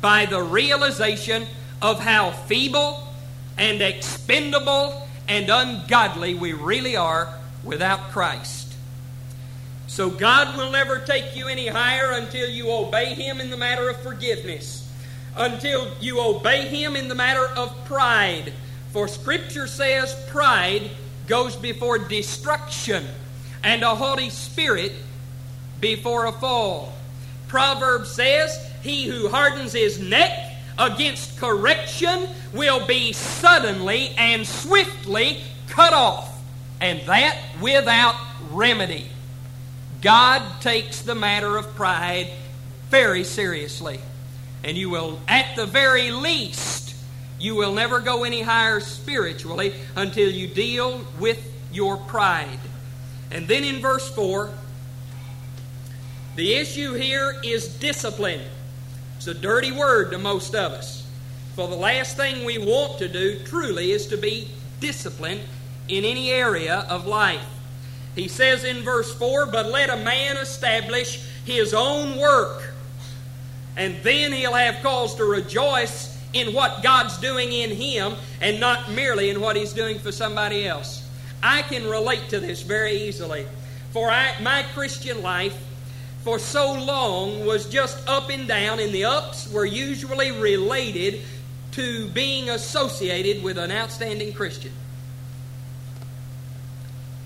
by 0.00 0.26
the 0.26 0.42
realization 0.42 1.46
of 1.80 2.00
how 2.00 2.32
feeble 2.32 3.08
and 3.56 3.80
expendable 3.80 5.06
and 5.28 5.48
ungodly 5.48 6.34
we 6.34 6.52
really 6.52 6.96
are 6.96 7.32
without 7.62 8.10
Christ. 8.10 8.63
So 9.94 10.10
God 10.10 10.56
will 10.56 10.72
never 10.72 10.98
take 10.98 11.36
you 11.36 11.46
any 11.46 11.68
higher 11.68 12.10
until 12.14 12.48
you 12.48 12.68
obey 12.72 13.14
Him 13.14 13.40
in 13.40 13.48
the 13.48 13.56
matter 13.56 13.88
of 13.88 13.96
forgiveness, 13.98 14.92
until 15.36 15.88
you 16.00 16.20
obey 16.20 16.62
Him 16.62 16.96
in 16.96 17.06
the 17.06 17.14
matter 17.14 17.46
of 17.56 17.72
pride. 17.84 18.52
For 18.90 19.06
Scripture 19.06 19.68
says 19.68 20.12
pride 20.30 20.90
goes 21.28 21.54
before 21.54 21.98
destruction, 21.98 23.04
and 23.62 23.84
a 23.84 23.94
haughty 23.94 24.30
spirit 24.30 24.90
before 25.80 26.26
a 26.26 26.32
fall. 26.32 26.92
Proverbs 27.46 28.10
says, 28.10 28.68
He 28.82 29.04
who 29.04 29.28
hardens 29.28 29.74
his 29.74 30.00
neck 30.00 30.56
against 30.76 31.38
correction 31.38 32.26
will 32.52 32.84
be 32.84 33.12
suddenly 33.12 34.08
and 34.18 34.44
swiftly 34.44 35.38
cut 35.68 35.92
off, 35.92 36.42
and 36.80 37.00
that 37.02 37.38
without 37.60 38.16
remedy. 38.50 39.06
God 40.04 40.60
takes 40.60 41.00
the 41.00 41.14
matter 41.14 41.56
of 41.56 41.74
pride 41.74 42.28
very 42.90 43.24
seriously. 43.24 43.98
And 44.62 44.76
you 44.76 44.90
will, 44.90 45.18
at 45.26 45.56
the 45.56 45.64
very 45.64 46.10
least, 46.10 46.94
you 47.40 47.54
will 47.54 47.72
never 47.72 48.00
go 48.00 48.22
any 48.22 48.42
higher 48.42 48.80
spiritually 48.80 49.72
until 49.96 50.30
you 50.30 50.46
deal 50.46 51.06
with 51.18 51.50
your 51.72 51.96
pride. 51.96 52.60
And 53.30 53.48
then 53.48 53.64
in 53.64 53.80
verse 53.80 54.08
4, 54.14 54.50
the 56.36 56.54
issue 56.54 56.92
here 56.92 57.36
is 57.42 57.68
discipline. 57.78 58.42
It's 59.16 59.26
a 59.26 59.34
dirty 59.34 59.72
word 59.72 60.10
to 60.10 60.18
most 60.18 60.54
of 60.54 60.72
us. 60.72 61.06
For 61.54 61.66
the 61.66 61.76
last 61.76 62.16
thing 62.16 62.44
we 62.44 62.58
want 62.58 62.98
to 62.98 63.08
do 63.08 63.38
truly 63.44 63.92
is 63.92 64.06
to 64.08 64.18
be 64.18 64.50
disciplined 64.80 65.40
in 65.88 66.04
any 66.04 66.30
area 66.30 66.84
of 66.90 67.06
life. 67.06 67.53
He 68.14 68.28
says 68.28 68.64
in 68.64 68.82
verse 68.82 69.12
4 69.14 69.46
But 69.46 69.66
let 69.66 69.90
a 69.90 69.96
man 69.96 70.36
establish 70.36 71.24
his 71.44 71.74
own 71.74 72.18
work, 72.18 72.74
and 73.76 73.96
then 74.02 74.32
he'll 74.32 74.54
have 74.54 74.82
cause 74.82 75.14
to 75.16 75.24
rejoice 75.24 76.14
in 76.32 76.52
what 76.52 76.82
God's 76.82 77.16
doing 77.18 77.52
in 77.52 77.70
him 77.70 78.14
and 78.40 78.60
not 78.60 78.90
merely 78.90 79.30
in 79.30 79.40
what 79.40 79.56
he's 79.56 79.72
doing 79.72 79.98
for 79.98 80.12
somebody 80.12 80.66
else. 80.66 81.08
I 81.42 81.62
can 81.62 81.88
relate 81.88 82.28
to 82.30 82.40
this 82.40 82.62
very 82.62 82.92
easily. 82.92 83.46
For 83.92 84.10
I, 84.10 84.34
my 84.40 84.64
Christian 84.74 85.22
life 85.22 85.56
for 86.22 86.38
so 86.38 86.72
long 86.72 87.46
was 87.46 87.68
just 87.68 88.08
up 88.08 88.30
and 88.30 88.48
down, 88.48 88.80
and 88.80 88.92
the 88.92 89.04
ups 89.04 89.52
were 89.52 89.66
usually 89.66 90.32
related 90.32 91.20
to 91.72 92.08
being 92.08 92.50
associated 92.50 93.42
with 93.42 93.58
an 93.58 93.70
outstanding 93.70 94.32
Christian. 94.32 94.72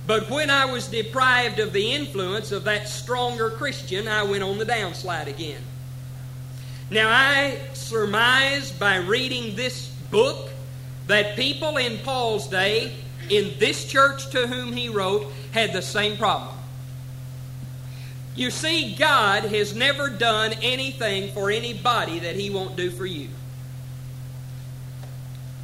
But 0.08 0.30
when 0.30 0.48
I 0.48 0.64
was 0.64 0.88
deprived 0.88 1.58
of 1.58 1.74
the 1.74 1.92
influence 1.92 2.50
of 2.50 2.64
that 2.64 2.88
stronger 2.88 3.50
Christian, 3.50 4.08
I 4.08 4.22
went 4.22 4.42
on 4.42 4.56
the 4.56 4.64
downslide 4.64 5.26
again. 5.26 5.60
Now, 6.90 7.10
I 7.10 7.58
surmise 7.74 8.72
by 8.72 8.96
reading 8.96 9.54
this 9.54 9.88
book 10.10 10.48
that 11.08 11.36
people 11.36 11.76
in 11.76 11.98
Paul's 11.98 12.48
day, 12.48 12.94
in 13.28 13.52
this 13.58 13.84
church 13.84 14.30
to 14.30 14.46
whom 14.46 14.72
he 14.72 14.88
wrote, 14.88 15.30
had 15.52 15.74
the 15.74 15.82
same 15.82 16.16
problem. 16.16 16.56
You 18.34 18.50
see, 18.50 18.94
God 18.94 19.44
has 19.44 19.74
never 19.74 20.08
done 20.08 20.54
anything 20.62 21.32
for 21.32 21.50
anybody 21.50 22.20
that 22.20 22.36
He 22.36 22.48
won't 22.48 22.76
do 22.76 22.88
for 22.88 23.04
you. 23.04 23.28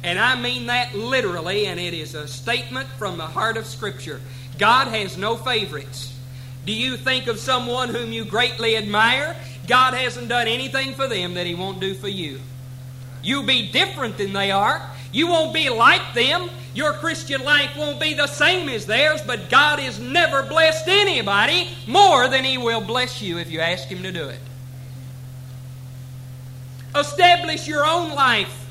And 0.05 0.19
I 0.19 0.39
mean 0.39 0.67
that 0.67 0.93
literally, 0.93 1.65
and 1.65 1.79
it 1.79 1.95
is 1.95 2.13
a 2.13 2.27
statement 2.27 2.87
from 2.89 3.17
the 3.17 3.25
heart 3.25 3.57
of 3.57 3.65
Scripture. 3.65 4.21
God 4.59 4.87
has 4.89 5.17
no 5.17 5.35
favorites. 5.35 6.15
Do 6.63 6.73
you 6.73 6.95
think 6.95 7.25
of 7.25 7.39
someone 7.39 7.89
whom 7.89 8.13
you 8.13 8.23
greatly 8.23 8.77
admire? 8.77 9.35
God 9.67 9.95
hasn't 9.95 10.29
done 10.29 10.47
anything 10.47 10.93
for 10.93 11.07
them 11.07 11.33
that 11.33 11.47
He 11.47 11.55
won't 11.55 11.79
do 11.79 11.95
for 11.95 12.07
you. 12.07 12.39
You'll 13.23 13.47
be 13.47 13.71
different 13.71 14.19
than 14.19 14.31
they 14.31 14.51
are. 14.51 14.87
You 15.11 15.25
won't 15.25 15.55
be 15.55 15.69
like 15.69 16.13
them. 16.13 16.51
Your 16.75 16.93
Christian 16.93 17.43
life 17.43 17.75
won't 17.75 17.99
be 17.99 18.13
the 18.13 18.27
same 18.27 18.69
as 18.69 18.85
theirs, 18.85 19.23
but 19.25 19.49
God 19.49 19.79
has 19.79 19.99
never 19.99 20.43
blessed 20.43 20.87
anybody 20.87 21.69
more 21.87 22.27
than 22.27 22.43
He 22.43 22.59
will 22.59 22.81
bless 22.81 23.23
you 23.23 23.39
if 23.39 23.49
you 23.49 23.59
ask 23.59 23.87
Him 23.87 24.03
to 24.03 24.11
do 24.11 24.27
it. 24.27 24.39
Establish 26.95 27.67
your 27.67 27.83
own 27.83 28.13
life. 28.13 28.64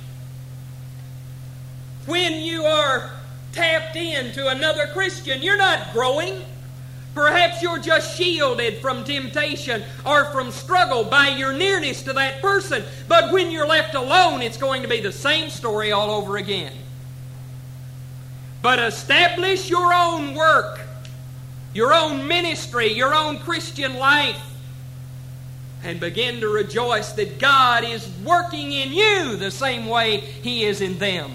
When 2.07 2.41
you 2.41 2.65
are 2.65 3.11
tapped 3.53 3.97
into 3.97 4.49
another 4.49 4.87
Christian, 4.89 5.43
you're 5.43 5.57
not 5.57 5.93
growing. 5.93 6.43
Perhaps 7.15 7.63
you're 7.63 7.79
just 7.79 8.17
shielded 8.17 8.79
from 8.79 9.05
temptation 9.05 9.85
or 10.05 10.25
from 10.27 10.51
struggle 10.51 11.05
by 11.05 11.29
your 11.29 11.53
nearness 11.53 12.03
to 12.03 12.13
that 12.13 12.43
person. 12.43 12.83
But 13.07 13.33
when 13.33 13.51
you're 13.51 13.69
left 13.69 13.95
alone, 13.95 14.43
it's 14.43 14.57
going 14.57 14.83
to 14.83 14.89
be 14.89 15.01
the 15.01 15.13
same 15.13 15.49
story 15.49 15.93
all 15.93 16.11
over 16.11 16.37
again 16.37 16.73
but 18.65 18.79
establish 18.79 19.69
your 19.69 19.93
own 19.93 20.35
work, 20.35 20.81
your 21.75 21.93
own 21.93 22.27
ministry, 22.27 22.91
your 22.91 23.15
own 23.15 23.39
Christian 23.41 23.97
life, 23.97 24.43
and 25.83 26.01
begin 26.01 26.41
to 26.41 26.49
rejoice 26.49 27.13
that 27.13 27.39
God 27.39 27.85
is 27.85 28.09
working 28.25 28.73
in 28.73 28.91
you 28.91 29.37
the 29.37 29.51
same 29.51 29.85
way 29.85 30.17
He 30.17 30.65
is 30.65 30.81
in 30.81 30.97
them. 30.97 31.33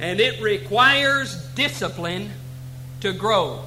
And 0.00 0.18
it 0.18 0.40
requires 0.40 1.36
discipline 1.54 2.32
to 3.00 3.12
grow. 3.12 3.62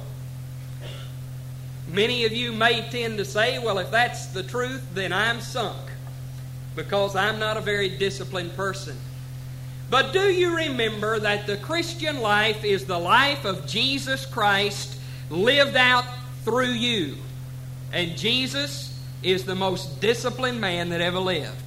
Many 1.88 2.24
of 2.24 2.32
you 2.32 2.52
may 2.52 2.82
tend 2.90 3.18
to 3.18 3.24
say, 3.24 3.58
well, 3.58 3.78
if 3.78 3.90
that's 3.90 4.26
the 4.26 4.42
truth, 4.42 4.84
then 4.94 5.12
I'm 5.12 5.40
sunk 5.40 5.78
because 6.74 7.14
I'm 7.14 7.38
not 7.38 7.56
a 7.56 7.60
very 7.60 7.88
disciplined 7.88 8.54
person. 8.56 8.96
But 9.90 10.12
do 10.12 10.32
you 10.32 10.56
remember 10.56 11.20
that 11.20 11.46
the 11.46 11.56
Christian 11.56 12.20
life 12.20 12.64
is 12.64 12.86
the 12.86 12.98
life 12.98 13.44
of 13.44 13.66
Jesus 13.66 14.26
Christ 14.26 14.98
lived 15.30 15.76
out 15.76 16.04
through 16.42 16.72
you? 16.72 17.16
And 17.92 18.16
Jesus 18.16 18.98
is 19.22 19.44
the 19.44 19.54
most 19.54 20.00
disciplined 20.00 20.60
man 20.60 20.88
that 20.88 21.00
ever 21.00 21.20
lived. 21.20 21.63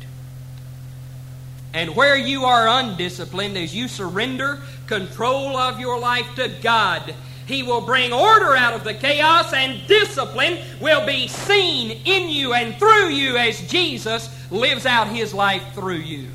And 1.74 1.96
where 1.96 2.18
you 2.18 2.46
are 2.46 2.68
undisciplined, 2.68 3.58
as 3.58 3.76
you 3.76 3.88
surrender 3.88 4.60
control 4.88 5.58
of 5.58 5.80
your 5.80 6.00
life 6.00 6.28
to 6.36 6.48
God, 6.62 7.14
He 7.46 7.62
will 7.62 7.82
bring 7.82 8.14
order 8.14 8.56
out 8.56 8.74
of 8.74 8.84
the 8.84 8.94
chaos, 8.94 9.54
and 9.54 9.86
discipline 9.88 10.58
will 10.80 11.06
be 11.06 11.28
seen 11.28 12.02
in 12.06 12.30
you 12.30 12.54
and 12.54 12.76
through 12.76 13.10
you 13.10 13.38
as 13.38 13.60
Jesus 13.70 14.30
lives 14.50 14.86
out 14.86 15.08
His 15.08 15.34
life 15.34 15.64
through 15.74 15.98
you. 15.98 16.28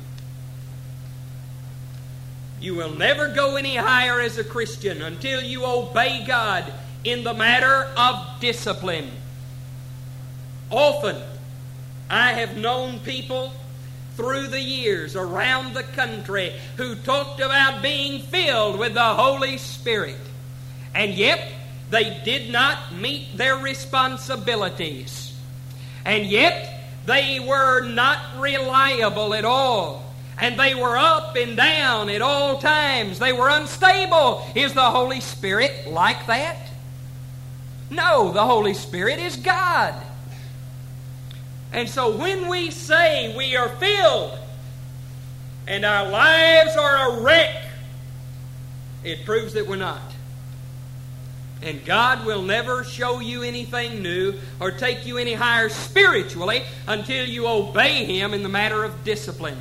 You 2.61 2.75
will 2.75 2.95
never 2.95 3.27
go 3.27 3.57
any 3.57 3.75
higher 3.75 4.21
as 4.21 4.37
a 4.37 4.43
Christian 4.43 5.01
until 5.01 5.41
you 5.41 5.65
obey 5.65 6.23
God 6.25 6.71
in 7.03 7.25
the 7.25 7.33
matter 7.33 7.89
of 7.97 8.39
discipline. 8.39 9.11
Often, 10.71 11.17
I 12.09 12.33
have 12.33 12.55
known 12.55 12.99
people 12.99 13.51
through 14.15 14.47
the 14.47 14.61
years 14.61 15.15
around 15.15 15.73
the 15.73 15.83
country 15.83 16.53
who 16.77 16.95
talked 16.95 17.39
about 17.39 17.81
being 17.81 18.21
filled 18.21 18.79
with 18.79 18.93
the 18.93 19.01
Holy 19.01 19.57
Spirit, 19.57 20.19
and 20.93 21.13
yet 21.13 21.51
they 21.89 22.21
did 22.23 22.51
not 22.51 22.93
meet 22.93 23.37
their 23.37 23.57
responsibilities. 23.57 25.33
And 26.05 26.25
yet 26.25 26.81
they 27.05 27.39
were 27.39 27.81
not 27.81 28.19
reliable 28.39 29.33
at 29.33 29.45
all 29.45 30.03
and 30.39 30.59
they 30.59 30.75
were 30.75 30.97
up 30.97 31.35
and 31.35 31.55
down 31.55 32.09
at 32.09 32.21
all 32.21 32.57
times. 32.57 33.19
They 33.19 33.33
were 33.33 33.49
unstable. 33.49 34.45
Is 34.55 34.73
the 34.73 34.89
Holy 34.89 35.19
Spirit 35.19 35.87
like 35.87 36.25
that? 36.27 36.57
No, 37.89 38.31
the 38.31 38.43
Holy 38.43 38.73
Spirit 38.73 39.19
is 39.19 39.35
God. 39.35 39.93
And 41.73 41.89
so 41.89 42.15
when 42.15 42.47
we 42.47 42.69
say 42.69 43.35
we 43.35 43.55
are 43.55 43.67
filled 43.67 44.37
and 45.67 45.83
our 45.83 46.07
lives 46.07 46.75
are 46.75 47.17
a 47.17 47.21
wreck, 47.21 47.65
it 49.03 49.25
proves 49.25 49.53
that 49.53 49.67
we're 49.67 49.75
not. 49.75 50.01
And 51.63 51.83
God 51.83 52.25
will 52.25 52.43
never 52.43 52.83
show 52.83 53.19
you 53.19 53.41
anything 53.41 54.03
new 54.03 54.35
or 54.59 54.69
take 54.69 55.07
you 55.07 55.17
any 55.17 55.33
higher 55.33 55.69
spiritually 55.69 56.61
until 56.87 57.25
you 57.25 57.47
obey 57.47 58.05
Him 58.05 58.33
in 58.33 58.43
the 58.43 58.49
matter 58.49 58.83
of 58.83 59.03
discipline. 59.03 59.57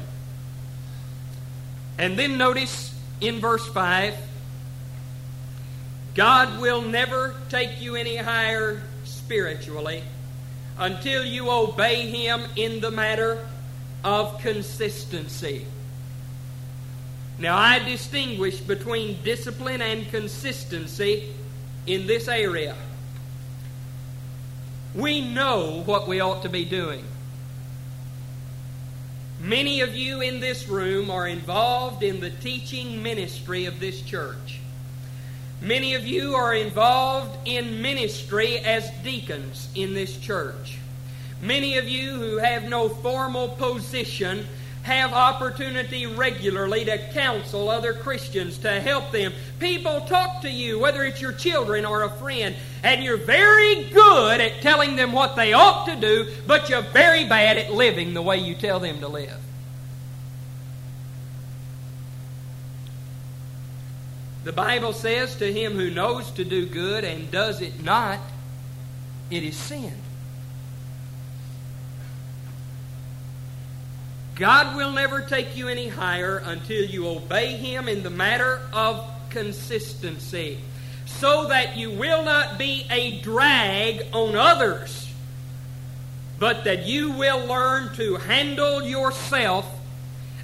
And 1.96 2.18
then 2.18 2.37
notice 2.37 2.94
in 3.20 3.40
verse 3.40 3.66
5 3.68 4.16
God 6.14 6.61
will 6.61 6.83
never 6.83 7.37
take 7.48 7.81
you 7.81 7.96
any 7.96 8.16
higher 8.16 8.83
spiritually 9.05 10.03
until 10.78 11.24
you 11.24 11.50
obey 11.50 12.11
Him 12.11 12.42
in 12.56 12.80
the 12.80 12.90
matter 12.90 13.46
of 14.04 14.40
consistency. 14.40 15.66
Now, 17.38 17.56
I 17.56 17.78
distinguish 17.80 18.61
between 18.61 19.22
discipline 19.22 19.82
and 19.82 20.08
consistency 20.08 21.32
in 21.87 22.06
this 22.06 22.28
area. 22.28 22.76
We 24.94 25.20
know 25.20 25.82
what 25.87 26.06
we 26.06 26.20
ought 26.20 26.42
to 26.42 26.48
be 26.48 26.64
doing. 26.64 27.04
Many 29.40 29.80
of 29.80 29.96
you 29.96 30.20
in 30.20 30.38
this 30.38 30.68
room 30.68 31.11
are 31.11 31.26
involved 31.26 32.02
in 32.02 32.20
the 32.20 32.30
teaching 32.30 33.02
ministry 33.02 33.64
of 33.64 33.80
this 33.80 34.00
church. 34.02 34.61
Many 35.62 35.94
of 35.94 36.05
you 36.05 36.35
are 36.35 36.53
involved 36.53 37.38
in 37.44 37.81
ministry 37.83 38.59
as 38.59 38.90
deacons 39.05 39.68
in 39.77 39.94
this 39.94 40.16
church. 40.18 40.79
Many 41.40 41.79
of 41.79 41.88
you 41.88 42.14
who 42.14 42.38
have 42.38 42.64
no 42.68 42.88
formal 42.88 43.51
position 43.51 44.44
have 44.83 45.12
opportunity 45.12 46.05
regularly 46.07 46.85
to 46.87 46.98
counsel 47.12 47.68
other 47.68 47.92
Christians, 47.92 48.59
to 48.59 48.81
help 48.81 49.12
them. 49.12 49.33
People 49.61 50.01
talk 50.01 50.42
to 50.42 50.51
you, 50.51 50.81
whether 50.81 51.05
it's 51.05 51.20
your 51.20 51.33
children 51.33 51.85
or 51.85 52.03
a 52.03 52.11
friend, 52.11 52.57
and 52.83 53.05
you're 53.05 53.16
very 53.16 53.85
good 53.85 54.40
at 54.40 54.62
telling 54.62 54.96
them 54.96 55.12
what 55.12 55.37
they 55.37 55.53
ought 55.53 55.87
to 55.87 55.94
do, 55.94 56.27
but 56.48 56.68
you're 56.68 56.83
very 56.83 57.25
bad 57.25 57.57
at 57.57 57.72
living 57.72 58.14
the 58.14 58.22
way 58.22 58.38
you 58.38 58.57
tell 58.57 58.81
them 58.81 58.98
to 58.98 59.07
live. 59.07 59.38
The 64.44 64.52
Bible 64.52 64.92
says 64.92 65.37
to 65.37 65.52
him 65.52 65.74
who 65.74 65.90
knows 65.90 66.31
to 66.33 66.44
do 66.44 66.66
good 66.66 67.05
and 67.05 67.31
does 67.31 67.61
it 67.61 67.83
not, 67.83 68.18
it 69.31 69.44
is 69.44 69.57
sin. 69.57 69.94
God 74.35 74.76
will 74.76 74.92
never 74.92 75.20
take 75.20 75.57
you 75.57 75.68
any 75.68 75.88
higher 75.88 76.38
until 76.38 76.85
you 76.85 77.07
obey 77.07 77.57
Him 77.57 77.87
in 77.87 78.02
the 78.02 78.11
matter 78.11 78.61
of 78.72 79.07
consistency, 79.31 80.59
so 81.07 81.48
that 81.48 81.76
you 81.76 81.90
will 81.90 82.24
not 82.24 82.59
be 82.59 82.87
a 82.90 83.20
drag 83.20 84.07
on 84.12 84.35
others, 84.35 85.12
but 86.38 86.64
that 86.64 86.87
you 86.87 87.12
will 87.12 87.46
learn 87.46 87.94
to 87.96 88.16
handle 88.16 88.83
yourself 88.83 89.81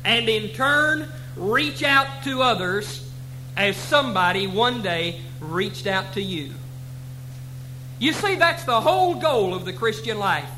and 0.05 0.29
in 0.29 0.51
turn 0.51 1.09
reach 1.37 1.83
out 1.83 2.23
to 2.25 2.43
others 2.43 3.08
as 3.59 3.77
somebody 3.77 4.47
one 4.47 4.81
day 4.81 5.21
reached 5.40 5.88
out 5.88 6.14
to 6.14 6.23
you. 6.23 6.55
You 7.99 8.12
see, 8.12 8.37
that's 8.37 8.62
the 8.64 8.81
whole 8.81 9.16
goal 9.16 9.53
of 9.53 9.64
the 9.64 9.73
Christian 9.73 10.18
life. 10.18 10.49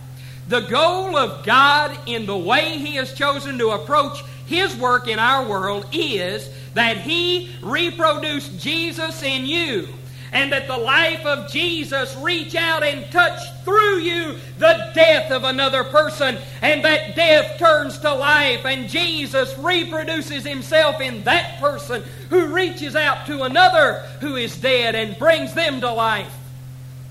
The 0.46 0.60
goal 0.60 1.16
of 1.16 1.44
God 1.44 1.96
in 2.06 2.26
the 2.26 2.36
way 2.36 2.76
He 2.76 2.96
has 2.96 3.14
chosen 3.14 3.58
to 3.58 3.70
approach 3.70 4.22
His 4.46 4.76
work 4.76 5.08
in 5.08 5.18
our 5.18 5.48
world 5.48 5.86
is 5.92 6.50
that 6.74 6.98
He 6.98 7.50
reproduced 7.62 8.60
Jesus 8.60 9.22
in 9.22 9.46
you 9.46 9.88
and 10.32 10.52
that 10.52 10.66
the 10.68 10.76
life 10.76 11.24
of 11.26 11.50
Jesus 11.50 12.14
reach 12.16 12.54
out 12.54 12.82
and 12.82 13.10
touch 13.10 13.40
through 13.64 13.98
you 13.98 14.36
the 14.58 14.90
death 14.94 15.30
of 15.32 15.44
another 15.44 15.84
person, 15.84 16.38
and 16.62 16.84
that 16.84 17.16
death 17.16 17.58
turns 17.58 17.98
to 17.98 18.14
life, 18.14 18.64
and 18.64 18.88
Jesus 18.88 19.56
reproduces 19.58 20.44
himself 20.44 21.00
in 21.00 21.24
that 21.24 21.58
person 21.60 22.02
who 22.28 22.46
reaches 22.46 22.94
out 22.94 23.26
to 23.26 23.42
another 23.42 23.94
who 24.20 24.36
is 24.36 24.56
dead 24.56 24.94
and 24.94 25.18
brings 25.18 25.54
them 25.54 25.80
to 25.80 25.92
life 25.92 26.34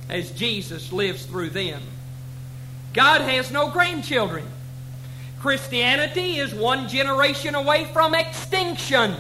as 0.09 0.31
Jesus 0.31 0.91
lives 0.91 1.25
through 1.25 1.49
them. 1.49 1.81
God 2.93 3.21
has 3.21 3.51
no 3.51 3.69
grandchildren. 3.69 4.45
Christianity 5.39 6.37
is 6.37 6.53
one 6.53 6.89
generation 6.89 7.55
away 7.55 7.85
from 7.93 8.13
extinction. 8.13 9.15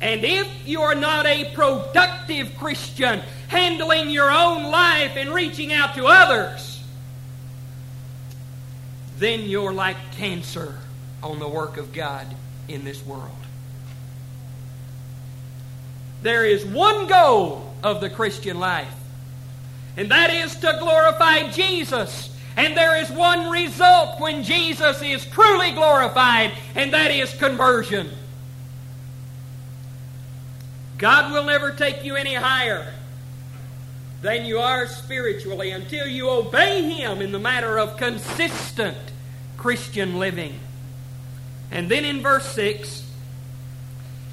And 0.00 0.24
if 0.24 0.48
you 0.66 0.82
are 0.82 0.94
not 0.94 1.26
a 1.26 1.50
productive 1.54 2.56
Christian, 2.58 3.20
handling 3.48 4.10
your 4.10 4.30
own 4.30 4.64
life 4.64 5.16
and 5.16 5.32
reaching 5.32 5.72
out 5.72 5.94
to 5.94 6.06
others, 6.06 6.82
then 9.18 9.42
you're 9.42 9.72
like 9.72 9.96
cancer 10.12 10.78
on 11.22 11.38
the 11.38 11.48
work 11.48 11.76
of 11.76 11.92
God 11.92 12.26
in 12.68 12.84
this 12.84 13.04
world. 13.06 13.30
There 16.22 16.44
is 16.44 16.64
one 16.64 17.06
goal 17.06 17.74
of 17.82 18.00
the 18.00 18.10
Christian 18.10 18.58
life, 18.58 18.94
and 19.96 20.10
that 20.10 20.30
is 20.30 20.54
to 20.56 20.76
glorify 20.80 21.48
Jesus. 21.50 22.30
And 22.56 22.76
there 22.76 22.96
is 22.96 23.10
one 23.10 23.50
result 23.50 24.20
when 24.20 24.42
Jesus 24.44 25.02
is 25.02 25.24
truly 25.26 25.72
glorified, 25.72 26.52
and 26.74 26.92
that 26.92 27.10
is 27.10 27.34
conversion. 27.34 28.10
God 31.04 31.32
will 31.32 31.44
never 31.44 31.70
take 31.70 32.02
you 32.02 32.16
any 32.16 32.32
higher 32.32 32.90
than 34.22 34.46
you 34.46 34.58
are 34.60 34.86
spiritually 34.86 35.70
until 35.70 36.06
you 36.06 36.30
obey 36.30 36.80
Him 36.80 37.20
in 37.20 37.30
the 37.30 37.38
matter 37.38 37.78
of 37.78 37.98
consistent 37.98 38.96
Christian 39.58 40.18
living. 40.18 40.58
And 41.70 41.90
then 41.90 42.06
in 42.06 42.22
verse 42.22 42.46
6, 42.54 43.06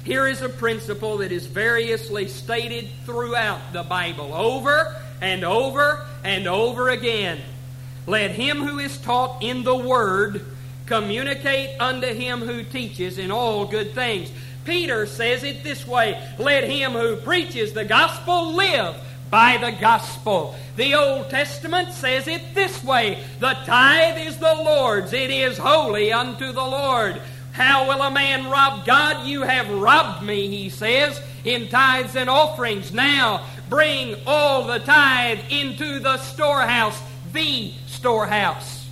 here 0.04 0.26
is 0.26 0.40
a 0.40 0.48
principle 0.48 1.18
that 1.18 1.30
is 1.30 1.44
variously 1.44 2.26
stated 2.26 2.88
throughout 3.04 3.74
the 3.74 3.82
Bible, 3.82 4.32
over 4.32 4.96
and 5.20 5.44
over 5.44 6.06
and 6.24 6.46
over 6.46 6.88
again. 6.88 7.38
Let 8.06 8.30
him 8.30 8.62
who 8.66 8.78
is 8.78 8.96
taught 8.96 9.42
in 9.42 9.62
the 9.64 9.76
Word 9.76 10.42
communicate 10.86 11.78
unto 11.78 12.06
him 12.06 12.40
who 12.40 12.62
teaches 12.62 13.18
in 13.18 13.30
all 13.30 13.66
good 13.66 13.92
things. 13.92 14.32
Peter 14.64 15.06
says 15.06 15.42
it 15.42 15.64
this 15.64 15.86
way 15.86 16.22
Let 16.38 16.64
him 16.64 16.92
who 16.92 17.16
preaches 17.16 17.72
the 17.72 17.84
gospel 17.84 18.52
live 18.52 18.96
by 19.30 19.56
the 19.56 19.72
gospel. 19.72 20.54
The 20.76 20.94
Old 20.94 21.30
Testament 21.30 21.92
says 21.92 22.28
it 22.28 22.54
this 22.54 22.84
way 22.84 23.24
The 23.40 23.54
tithe 23.64 24.26
is 24.26 24.38
the 24.38 24.54
Lord's, 24.54 25.12
it 25.12 25.30
is 25.30 25.58
holy 25.58 26.12
unto 26.12 26.52
the 26.52 26.64
Lord. 26.64 27.20
How 27.52 27.86
will 27.88 28.02
a 28.02 28.10
man 28.10 28.48
rob 28.50 28.86
God? 28.86 29.26
You 29.26 29.42
have 29.42 29.68
robbed 29.68 30.22
me, 30.22 30.48
he 30.48 30.70
says, 30.70 31.20
in 31.44 31.68
tithes 31.68 32.16
and 32.16 32.30
offerings. 32.30 32.92
Now 32.92 33.46
bring 33.68 34.16
all 34.26 34.66
the 34.66 34.78
tithe 34.78 35.40
into 35.50 35.98
the 35.98 36.16
storehouse, 36.18 37.00
the 37.32 37.72
storehouse. 37.86 38.88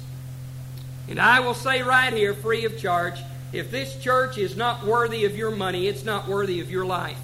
And 1.09 1.19
I 1.19 1.41
will 1.41 1.55
say 1.55 1.83
right 1.83 2.13
here, 2.13 2.35
free 2.35 2.65
of 2.65 2.79
charge, 2.79 3.19
if 3.53 3.71
this 3.71 3.97
church 3.97 4.39
is 4.39 4.57
not 4.57 4.87
worthy 4.87 5.25
of 5.25 5.37
your 5.37 5.51
money, 5.51 5.89
it's 5.89 6.05
not 6.05 6.29
worthy 6.29 6.61
of 6.61 6.71
your 6.71 6.85
life. 6.85 7.19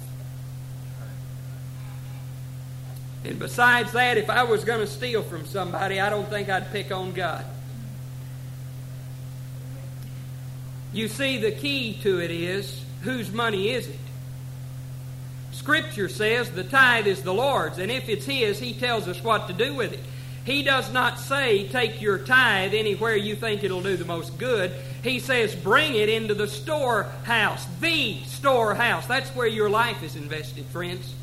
And 3.23 3.39
besides 3.39 3.91
that, 3.93 4.17
if 4.17 4.29
I 4.29 4.43
was 4.43 4.63
going 4.63 4.79
to 4.79 4.87
steal 4.87 5.21
from 5.21 5.45
somebody, 5.45 5.99
I 5.99 6.09
don't 6.09 6.27
think 6.29 6.49
I'd 6.49 6.71
pick 6.71 6.91
on 6.91 7.13
God. 7.13 7.45
You 10.93 11.07
see, 11.07 11.37
the 11.37 11.51
key 11.51 11.99
to 12.03 12.19
it 12.21 12.31
is 12.31 12.83
whose 13.01 13.31
money 13.31 13.69
is 13.69 13.87
it? 13.87 13.99
Scripture 15.51 16.07
says 16.07 16.51
the 16.51 16.63
tithe 16.63 17.07
is 17.07 17.23
the 17.23 17.33
Lord's, 17.33 17.79
and 17.79 17.91
if 17.91 18.09
it's 18.09 18.25
His, 18.25 18.59
He 18.59 18.73
tells 18.73 19.07
us 19.07 19.23
what 19.23 19.47
to 19.47 19.53
do 19.53 19.73
with 19.73 19.93
it. 19.93 19.99
He 20.47 20.63
does 20.63 20.93
not 20.93 21.19
say, 21.19 21.67
take 21.67 22.01
your 22.01 22.17
tithe 22.17 22.73
anywhere 22.73 23.17
you 23.17 23.35
think 23.35 23.65
it'll 23.65 23.83
do 23.83 23.97
the 23.97 24.05
most 24.05 24.37
good. 24.37 24.71
He 25.03 25.19
says, 25.19 25.53
bring 25.53 25.93
it 25.93 26.07
into 26.07 26.33
the 26.33 26.47
storehouse, 26.47 27.67
the 27.81 28.17
storehouse. 28.23 29.05
That's 29.07 29.29
where 29.31 29.45
your 29.45 29.69
life 29.69 30.01
is 30.03 30.15
invested, 30.15 30.63
friends. 30.67 31.13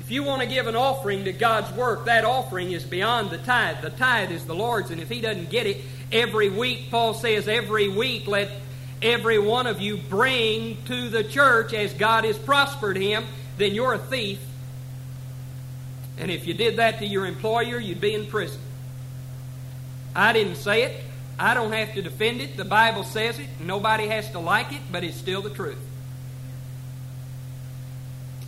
If 0.00 0.10
you 0.10 0.24
want 0.24 0.42
to 0.42 0.48
give 0.48 0.66
an 0.66 0.74
offering 0.74 1.22
to 1.26 1.32
God's 1.32 1.70
work, 1.76 2.06
that 2.06 2.24
offering 2.24 2.72
is 2.72 2.82
beyond 2.82 3.30
the 3.30 3.38
tithe. 3.38 3.80
The 3.80 3.90
tithe 3.90 4.32
is 4.32 4.44
the 4.44 4.54
Lord's, 4.54 4.90
and 4.90 5.00
if 5.00 5.08
He 5.08 5.20
doesn't 5.20 5.48
get 5.48 5.68
it 5.68 5.82
every 6.10 6.48
week, 6.48 6.90
Paul 6.90 7.14
says, 7.14 7.46
every 7.46 7.88
week 7.88 8.26
let 8.26 8.50
every 9.00 9.38
one 9.38 9.68
of 9.68 9.80
you 9.80 9.96
bring 9.96 10.82
to 10.86 11.08
the 11.10 11.22
church 11.22 11.72
as 11.74 11.92
God 11.92 12.24
has 12.24 12.36
prospered 12.36 12.96
him, 12.96 13.24
then 13.56 13.72
you're 13.72 13.94
a 13.94 13.98
thief 13.98 14.40
and 16.18 16.30
if 16.30 16.46
you 16.46 16.54
did 16.54 16.76
that 16.76 16.98
to 16.98 17.06
your 17.06 17.26
employer, 17.26 17.78
you'd 17.78 18.00
be 18.00 18.14
in 18.14 18.26
prison. 18.26 18.60
I 20.14 20.32
didn't 20.32 20.56
say 20.56 20.82
it. 20.82 21.02
I 21.38 21.52
don't 21.52 21.72
have 21.72 21.92
to 21.94 22.02
defend 22.02 22.40
it. 22.40 22.56
The 22.56 22.64
Bible 22.64 23.04
says 23.04 23.38
it. 23.38 23.48
Nobody 23.60 24.08
has 24.08 24.30
to 24.30 24.38
like 24.38 24.72
it, 24.72 24.80
but 24.90 25.04
it's 25.04 25.16
still 25.16 25.42
the 25.42 25.50
truth. 25.50 25.78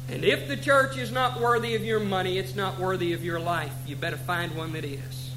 And 0.09 0.25
if 0.25 0.49
the 0.49 0.57
church 0.57 0.97
is 0.97 1.13
not 1.13 1.39
worthy 1.39 1.75
of 1.75 1.85
your 1.85 2.01
money, 2.01 2.39
it's 2.39 2.57
not 2.57 2.81
worthy 2.81 3.13
of 3.13 3.23
your 3.23 3.39
life. 3.39 3.75
You 3.87 3.97
better 3.97 4.17
find 4.17 4.55
one 4.57 4.73
that 4.73 4.85
is. 4.87 5.31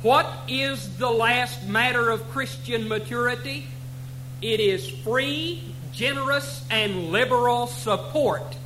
What 0.00 0.26
is 0.48 0.96
the 0.96 1.10
last 1.10 1.68
matter 1.68 2.08
of 2.08 2.30
Christian 2.30 2.88
maturity? 2.88 3.66
It 4.40 4.60
is 4.60 4.88
free, 4.88 5.62
generous, 5.92 6.64
and 6.70 7.10
liberal 7.10 7.66
support 7.66 8.56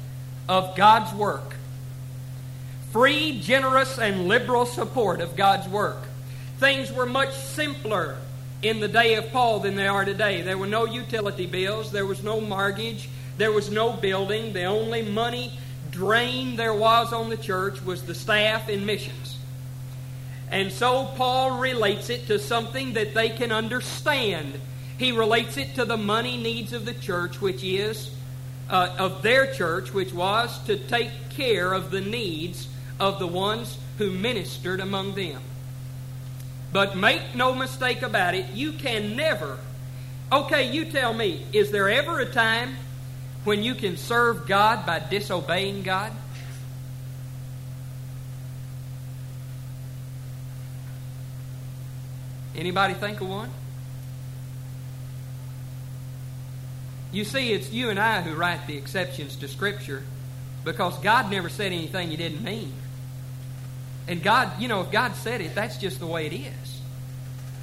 of 0.49 0.77
God's 0.77 1.13
work. 1.15 1.55
Free, 2.93 3.41
generous, 3.41 3.99
and 3.99 4.29
liberal 4.29 4.67
support 4.67 5.21
of 5.21 5.37
God's 5.37 5.69
work. 5.69 5.99
Things 6.59 6.93
were 6.93 7.07
much 7.07 7.35
simpler 7.35 8.17
in 8.63 8.81
the 8.81 8.89
day 8.89 9.15
of 9.15 9.31
Paul 9.31 9.61
than 9.61 9.75
they 9.75 9.87
are 9.87 10.05
today. 10.05 10.43
There 10.43 10.57
were 10.57 10.67
no 10.67 10.87
utility 10.87 11.47
bills, 11.47 11.93
there 11.93 12.07
was 12.07 12.23
no 12.23 12.41
mortgage, 12.41 13.09
there 13.37 13.53
was 13.53 13.71
no 13.71 13.93
building. 13.93 14.53
The 14.53 14.65
only 14.65 15.03
money 15.03 15.59
drain 15.91 16.57
there 16.57 16.75
was 16.75 17.13
on 17.13 17.31
the 17.31 17.37
church 17.37 17.83
was 17.83 18.03
the 18.03 18.15
staff 18.15 18.69
and 18.69 18.87
missions. 18.87 19.39
And 20.51 20.71
so 20.71 21.07
Paul 21.17 21.59
relates 21.59 22.11
it 22.11 22.27
to 22.29 22.39
something 22.39 22.93
that 22.93 23.15
they 23.15 23.29
can 23.29 23.51
understand. 23.51 24.61
He 24.99 25.11
relates 25.11 25.57
it 25.57 25.75
to 25.75 25.85
the 25.85 25.97
money 25.97 26.37
needs 26.37 26.73
of 26.73 26.85
the 26.85 26.95
church, 26.95 27.41
which 27.41 27.65
is 27.65 28.11
uh, 28.69 28.95
of 28.99 29.23
their 29.23 29.53
church, 29.53 29.93
which 29.93 30.13
was 30.13 30.63
to 30.65 30.77
take 30.77 31.11
care 31.31 31.73
of 31.73 31.91
the 31.91 32.01
needs 32.01 32.69
of 32.99 33.19
the 33.19 33.27
ones 33.27 33.79
who 33.99 34.11
ministered 34.11 34.81
among 34.81 35.15
them. 35.15 35.41
But 36.73 36.97
make 36.97 37.35
no 37.35 37.55
mistake 37.55 38.03
about 38.03 38.35
it, 38.35 38.47
you 38.53 38.73
can 38.73 39.17
never. 39.17 39.59
Okay, 40.33 40.73
you 40.73 40.87
tell 40.87 41.15
me, 41.15 41.47
is 41.53 41.71
there 41.71 41.89
ever 41.89 42.19
a 42.19 42.27
time 42.27 42.77
when 43.45 43.63
you 43.63 43.75
can 43.75 43.97
serve 43.97 44.47
God 44.49 44.85
by 44.85 44.99
disobeying 44.99 45.83
God? 45.83 46.13
Anybody 52.57 52.95
think 52.95 53.21
of 53.21 53.29
one? 53.29 53.51
You 57.15 57.25
see, 57.25 57.53
it's 57.53 57.71
you 57.73 57.91
and 57.91 58.01
I 58.01 58.23
who 58.23 58.35
write 58.35 58.67
the 58.67 58.77
exceptions 58.77 59.37
to 59.37 59.47
Scripture 59.47 60.03
because 60.65 60.99
God 60.99 61.31
never 61.31 61.49
said 61.49 61.67
anything 61.67 62.11
He 62.11 62.17
didn't 62.17 62.43
mean. 62.43 62.73
And 64.09 64.21
God, 64.21 64.61
you 64.61 64.67
know, 64.67 64.81
if 64.81 64.91
God 64.91 65.15
said 65.15 65.41
it, 65.41 65.55
that's 65.55 65.79
just 65.79 66.01
the 66.01 66.09
way 66.09 66.27
it 66.27 66.33
is. 66.33 66.81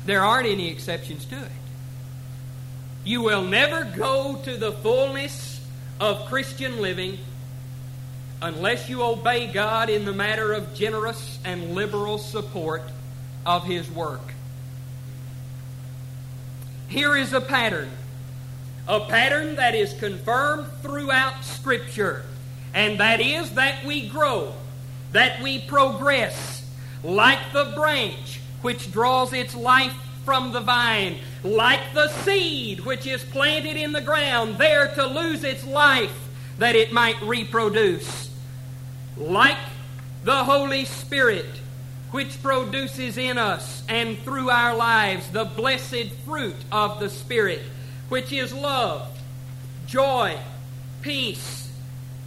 There 0.05 0.23
aren't 0.23 0.47
any 0.47 0.69
exceptions 0.71 1.25
to 1.25 1.35
it. 1.35 1.51
You 3.03 3.23
will 3.23 3.43
never 3.43 3.83
go 3.83 4.39
to 4.45 4.55
the 4.55 4.71
fullness 4.71 5.59
of 5.99 6.27
Christian 6.27 6.81
living 6.81 7.17
unless 8.41 8.87
you 8.87 9.03
obey 9.03 9.47
God 9.47 9.89
in 9.89 10.05
the 10.05 10.13
matter 10.13 10.53
of 10.53 10.73
generous 10.73 11.39
and 11.43 11.75
liberal 11.75 12.19
support 12.19 12.83
of 13.45 13.65
His 13.65 13.91
work. 13.91 14.33
Here 16.87 17.17
is 17.17 17.33
a 17.33 17.41
pattern 17.41 17.91
a 18.87 18.99
pattern 19.01 19.55
that 19.55 19.75
is 19.75 19.93
confirmed 19.93 20.67
throughout 20.81 21.43
Scripture, 21.43 22.25
and 22.73 22.99
that 22.99 23.21
is 23.21 23.51
that 23.51 23.85
we 23.85 24.07
grow, 24.07 24.53
that 25.11 25.41
we 25.41 25.59
progress, 25.59 26.69
like 27.03 27.39
the 27.53 27.73
branch 27.75 28.39
which 28.61 28.91
draws 28.91 29.33
its 29.33 29.55
life 29.55 29.93
from 30.23 30.51
the 30.51 30.61
vine, 30.61 31.17
like 31.43 31.93
the 31.93 32.09
seed 32.23 32.81
which 32.81 33.07
is 33.07 33.23
planted 33.23 33.75
in 33.75 33.91
the 33.91 34.01
ground, 34.01 34.57
there 34.57 34.87
to 34.93 35.05
lose 35.05 35.43
its 35.43 35.65
life 35.65 36.29
that 36.57 36.75
it 36.75 36.93
might 36.93 37.19
reproduce. 37.21 38.29
Like 39.17 39.57
the 40.23 40.43
Holy 40.43 40.85
Spirit, 40.85 41.47
which 42.11 42.41
produces 42.43 43.17
in 43.17 43.37
us 43.37 43.83
and 43.89 44.17
through 44.19 44.49
our 44.49 44.75
lives 44.75 45.29
the 45.31 45.45
blessed 45.45 46.11
fruit 46.25 46.57
of 46.71 46.99
the 46.99 47.09
Spirit, 47.09 47.61
which 48.11 48.33
is 48.33 48.53
love, 48.53 49.07
joy, 49.87 50.37
peace, 51.01 51.71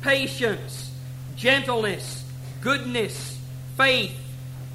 patience, 0.00 0.90
gentleness, 1.36 2.24
goodness, 2.62 3.38
faith, 3.76 4.16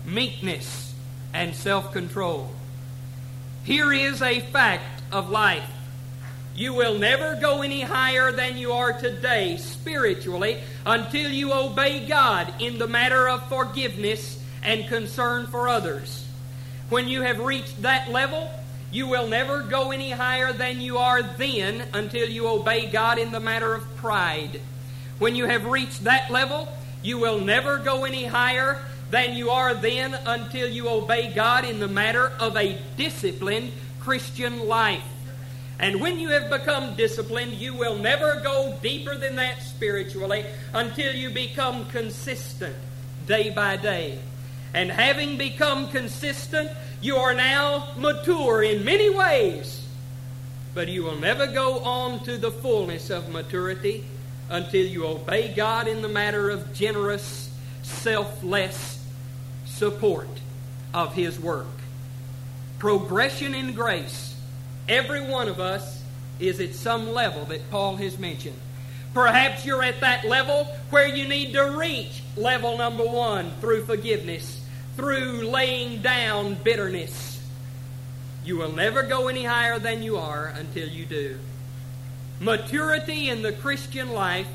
meekness, 0.06 0.93
and 1.34 1.56
self 1.56 1.91
control. 1.91 2.52
Here 3.63 3.91
is 3.91 4.22
a 4.22 4.39
fact 4.39 5.02
of 5.12 5.32
life. 5.32 5.67
You 6.54 6.76
will 6.76 7.00
never 7.00 7.36
go 7.41 7.63
any 7.63 7.82
higher 7.82 8.32
than 8.32 8.60
you 8.60 8.74
are 8.74 8.93
today 8.93 9.58
spiritually 9.58 10.60
until 10.86 11.32
you 11.32 11.52
obey 11.52 12.06
God 12.06 12.54
in 12.60 12.78
the 12.78 12.88
matter 12.88 13.28
of 13.28 13.50
forgiveness 13.50 14.39
and 14.62 14.88
concern 14.88 15.48
for 15.48 15.69
others. 15.69 16.28
When 16.89 17.08
you 17.08 17.24
have 17.24 17.39
reached 17.39 17.82
that 17.82 18.12
level, 18.12 18.48
you 18.91 19.08
will 19.08 19.28
never 19.28 19.62
go 19.62 19.91
any 19.91 20.12
higher 20.12 20.52
than 20.52 20.82
you 20.82 20.97
are 20.97 21.21
then 21.21 21.84
until 21.93 22.28
you 22.28 22.47
obey 22.47 22.88
God 22.88 23.19
in 23.19 23.32
the 23.32 23.39
matter 23.39 23.73
of 23.73 23.95
pride. 23.97 24.62
When 25.19 25.36
you 25.36 25.45
have 25.45 25.65
reached 25.65 26.06
that 26.06 26.32
level, 26.32 26.67
you 27.04 27.17
will 27.17 27.39
never 27.39 27.78
go 27.78 28.06
any 28.06 28.25
higher 28.25 28.80
than 29.12 29.36
you 29.36 29.49
are 29.52 29.73
then 29.73 30.17
until 30.25 30.67
you 30.67 30.89
obey 30.89 31.34
God 31.34 31.65
in 31.65 31.80
the 31.80 31.88
matter 31.88 32.32
of 32.39 32.56
a 32.56 32.80
disciplined 32.97 33.71
Christian 33.99 34.67
life. 34.67 35.04
And 35.80 36.02
when 36.02 36.19
you 36.19 36.30
have 36.30 36.49
become 36.49 36.95
disciplined, 36.95 37.54
you 37.54 37.73
will 37.73 37.97
never 37.97 38.41
go 38.43 38.78
deeper 38.82 39.15
than 39.15 39.38
that 39.38 39.62
spiritually 39.62 40.45
until 40.73 41.13
you 41.13 41.30
become 41.30 41.86
consistent 41.86 42.75
day 43.25 43.49
by 43.49 43.78
day. 43.78 44.19
And 44.73 44.91
having 44.91 45.38
become 45.38 45.89
consistent, 45.89 46.69
you 47.01 47.15
are 47.17 47.33
now 47.33 47.88
mature 47.97 48.63
in 48.63 48.83
many 48.83 49.09
ways. 49.09 49.85
But 50.73 50.88
you 50.88 51.03
will 51.03 51.19
never 51.19 51.47
go 51.47 51.79
on 51.79 52.23
to 52.25 52.38
the 52.38 52.51
fullness 52.51 53.09
of 53.09 53.29
maturity 53.29 54.05
until 54.49 54.85
you 54.85 55.05
obey 55.05 55.53
God 55.53 55.88
in 55.88 56.01
the 56.01 56.09
matter 56.09 56.49
of 56.49 56.73
generous, 56.73 57.49
selfless 57.83 59.03
support 59.65 60.27
of 60.93 61.13
His 61.13 61.39
work. 61.39 61.67
Progression 62.77 63.55
in 63.55 63.73
grace. 63.73 64.35
Every 64.88 65.21
one 65.21 65.47
of 65.47 65.59
us 65.59 66.03
is 66.39 66.59
at 66.59 66.73
some 66.73 67.12
level 67.12 67.45
that 67.45 67.69
Paul 67.69 67.97
has 67.97 68.17
mentioned. 68.17 68.59
Perhaps 69.13 69.65
you're 69.65 69.83
at 69.83 70.01
that 70.01 70.25
level 70.25 70.65
where 70.89 71.07
you 71.07 71.27
need 71.27 71.53
to 71.53 71.63
reach 71.77 72.23
level 72.38 72.77
number 72.77 73.05
one 73.05 73.51
through 73.59 73.85
forgiveness, 73.85 74.59
through 74.99 75.43
laying 75.43 76.01
down 76.01 76.55
bitterness. 76.55 77.41
You 78.43 78.57
will 78.57 78.73
never 78.73 79.01
go 79.03 79.29
any 79.29 79.45
higher 79.45 79.79
than 79.79 80.03
you 80.03 80.17
are 80.17 80.47
until 80.47 80.89
you 80.89 81.05
do. 81.05 81.39
Maturity 82.41 83.29
in 83.29 83.41
the 83.41 83.53
Christian 83.53 84.12
life 84.12 84.49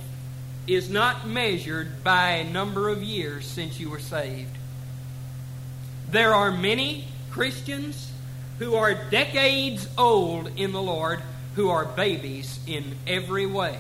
is 0.66 0.90
not 0.90 1.26
measured 1.26 2.04
by 2.04 2.32
a 2.32 2.52
number 2.52 2.90
of 2.90 3.02
years 3.02 3.46
since 3.46 3.80
you 3.80 3.88
were 3.88 3.98
saved. 3.98 4.54
There 6.10 6.34
are 6.34 6.50
many 6.50 7.06
Christians 7.30 8.12
who 8.58 8.74
are 8.74 8.92
decades 8.92 9.88
old 9.96 10.50
in 10.58 10.72
the 10.72 10.82
Lord 10.82 11.22
who 11.54 11.70
are 11.70 11.86
babies 11.86 12.60
in 12.66 12.96
every 13.06 13.46
way, 13.46 13.78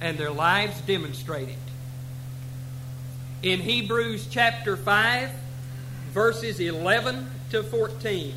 and 0.00 0.16
their 0.16 0.30
lives 0.30 0.80
demonstrate 0.82 1.48
it. 1.48 1.71
In 3.42 3.58
Hebrews 3.58 4.28
chapter 4.30 4.76
5, 4.76 5.30
verses 6.12 6.60
11 6.60 7.28
to 7.50 7.64
14. 7.64 8.34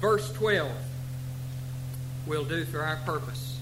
verse 0.00 0.30
12 0.34 0.70
will 2.26 2.44
do 2.44 2.66
for 2.66 2.82
our 2.82 2.96
purpose. 3.06 3.58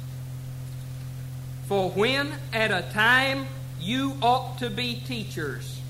For 1.66 1.90
when 1.90 2.33
at 2.52 2.72
a 2.72 2.83
time 2.92 3.46
you 3.81 4.16
ought 4.20 4.59
to 4.59 4.68
be 4.68 4.96
teachers, 4.96 5.82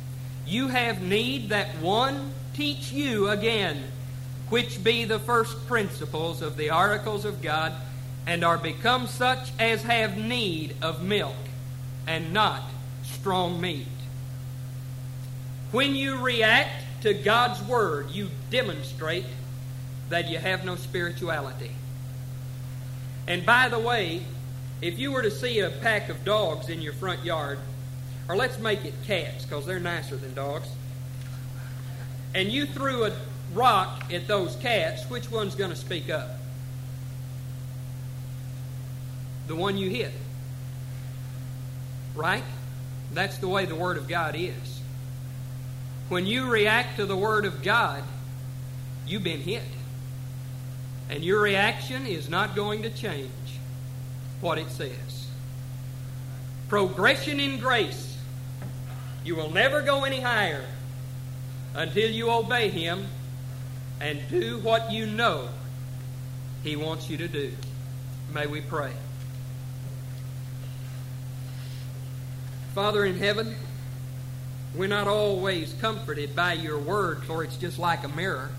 you 0.53 0.69
have 0.69 1.01
need 1.01 1.49
that 1.49 1.69
one 1.79 2.33
teach 2.55 2.93
you 2.93 3.29
again, 3.29 3.83
which 4.51 4.85
be 4.85 5.05
the 5.05 5.19
first 5.19 5.67
principles 5.67 6.43
of 6.43 6.57
the 6.57 6.71
oracles 6.71 7.25
of 7.25 7.41
God, 7.41 7.73
and 8.27 8.45
are 8.45 8.59
become 8.59 9.07
such 9.07 9.51
as 9.59 9.83
have 9.83 10.19
need 10.19 10.77
of 10.83 11.03
milk, 11.03 11.35
and 12.07 12.33
not 12.33 12.62
strong 13.03 13.61
meat. 13.61 13.87
When 15.71 15.95
you 15.95 16.19
react 16.19 16.85
to 17.03 17.15
God's 17.15 17.62
Word, 17.62 18.11
you 18.11 18.29
demonstrate 18.51 19.25
that 20.11 20.29
you 20.29 20.38
have 20.38 20.65
no 20.65 20.77
spirituality. 20.77 21.71
And 23.27 23.47
by 23.47 23.71
the 23.71 23.79
way, 23.79 24.23
if 24.83 24.99
you 24.99 25.12
were 25.12 25.23
to 25.23 25.31
see 25.31 25.61
a 25.61 25.71
pack 25.71 26.11
of 26.11 26.25
dogs 26.25 26.69
in 26.69 26.83
your 26.83 26.93
front 26.93 27.25
yard, 27.25 27.59
or 28.29 28.37
let's 28.37 28.59
make 28.59 28.85
it 28.85 28.95
cats 29.07 29.45
because 29.45 29.67
they're 29.67 29.81
nicer 29.81 30.17
than 30.17 30.35
dogs, 30.35 30.69
and 32.35 32.51
you 32.51 32.67
threw 32.67 33.05
a 33.05 33.13
rock 33.55 34.13
at 34.13 34.27
those 34.27 34.57
cats, 34.57 35.09
which 35.11 35.31
one's 35.31 35.55
going 35.55 35.71
to 35.71 35.77
speak 35.77 36.09
up? 36.11 36.39
The 39.47 39.57
one 39.57 39.77
you 39.77 39.91
hit. 39.91 40.13
Right? 42.15 42.45
That's 43.13 43.39
the 43.39 43.49
way 43.49 43.67
the 43.67 43.75
Word 43.75 43.97
of 43.99 44.09
God 44.09 44.35
is. 44.37 44.81
When 46.09 46.27
you 46.27 46.51
react 46.51 46.97
to 46.97 47.07
the 47.07 47.17
Word 47.17 47.45
of 47.45 47.63
God, 47.63 48.03
you've 49.07 49.25
been 49.25 49.41
hit. 49.41 49.63
And 51.11 51.23
your 51.23 51.41
reaction 51.41 52.07
is 52.07 52.29
not 52.29 52.55
going 52.55 52.83
to 52.83 52.91
change 52.91 53.31
what 54.41 54.59
it 54.59 54.71
says. 54.71 55.29
Progression 56.69 57.39
in 57.39 57.59
grace. 57.59 58.12
You 59.25 59.37
will 59.37 59.51
never 59.51 59.83
go 59.83 60.05
any 60.05 60.21
higher 60.21 60.65
until 61.75 62.11
you 62.11 62.31
obey 62.31 62.69
Him 62.69 63.07
and 64.01 64.21
do 64.29 64.59
what 64.59 64.91
you 64.91 65.07
know 65.07 65.49
He 66.63 66.77
wants 66.77 67.09
you 67.09 67.17
to 67.19 67.29
do. 67.29 67.53
May 68.33 68.47
we 68.47 68.61
pray. 68.61 68.93
Father 72.75 73.05
in 73.05 73.19
heaven, 73.19 73.55
we're 74.75 74.89
not 74.89 75.07
always 75.07 75.75
comforted 75.75 76.35
by 76.35 76.55
your 76.55 76.79
word, 76.79 77.23
for 77.25 77.45
it's 77.45 77.57
just 77.57 77.79
like 77.79 78.03
a 78.05 78.09
mirror. 78.09 78.51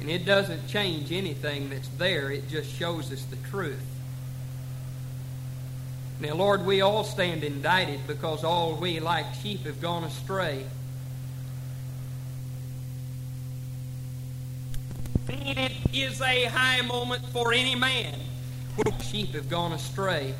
And 0.00 0.08
it 0.08 0.24
doesn't 0.24 0.68
change 0.68 1.10
anything 1.10 1.70
that's 1.70 1.88
there, 1.98 2.30
it 2.30 2.48
just 2.48 2.72
shows 2.72 3.12
us 3.12 3.24
the 3.24 3.36
truth. 3.48 3.97
Now, 6.20 6.34
Lord, 6.34 6.66
we 6.66 6.80
all 6.80 7.04
stand 7.04 7.44
indicted 7.44 8.06
because 8.06 8.42
all 8.44 8.74
we, 8.74 9.00
like 9.00 9.26
sheep, 9.34 9.64
have 9.66 9.80
gone 9.80 10.04
astray. 10.04 10.64
It 15.28 15.72
is 15.92 16.20
a 16.20 16.44
high 16.46 16.80
moment 16.82 17.24
for 17.26 17.52
any 17.52 17.74
man 17.74 18.18
sheep 19.08 19.34
have 19.34 19.48
gone 19.48 19.72
astray. 19.72 20.34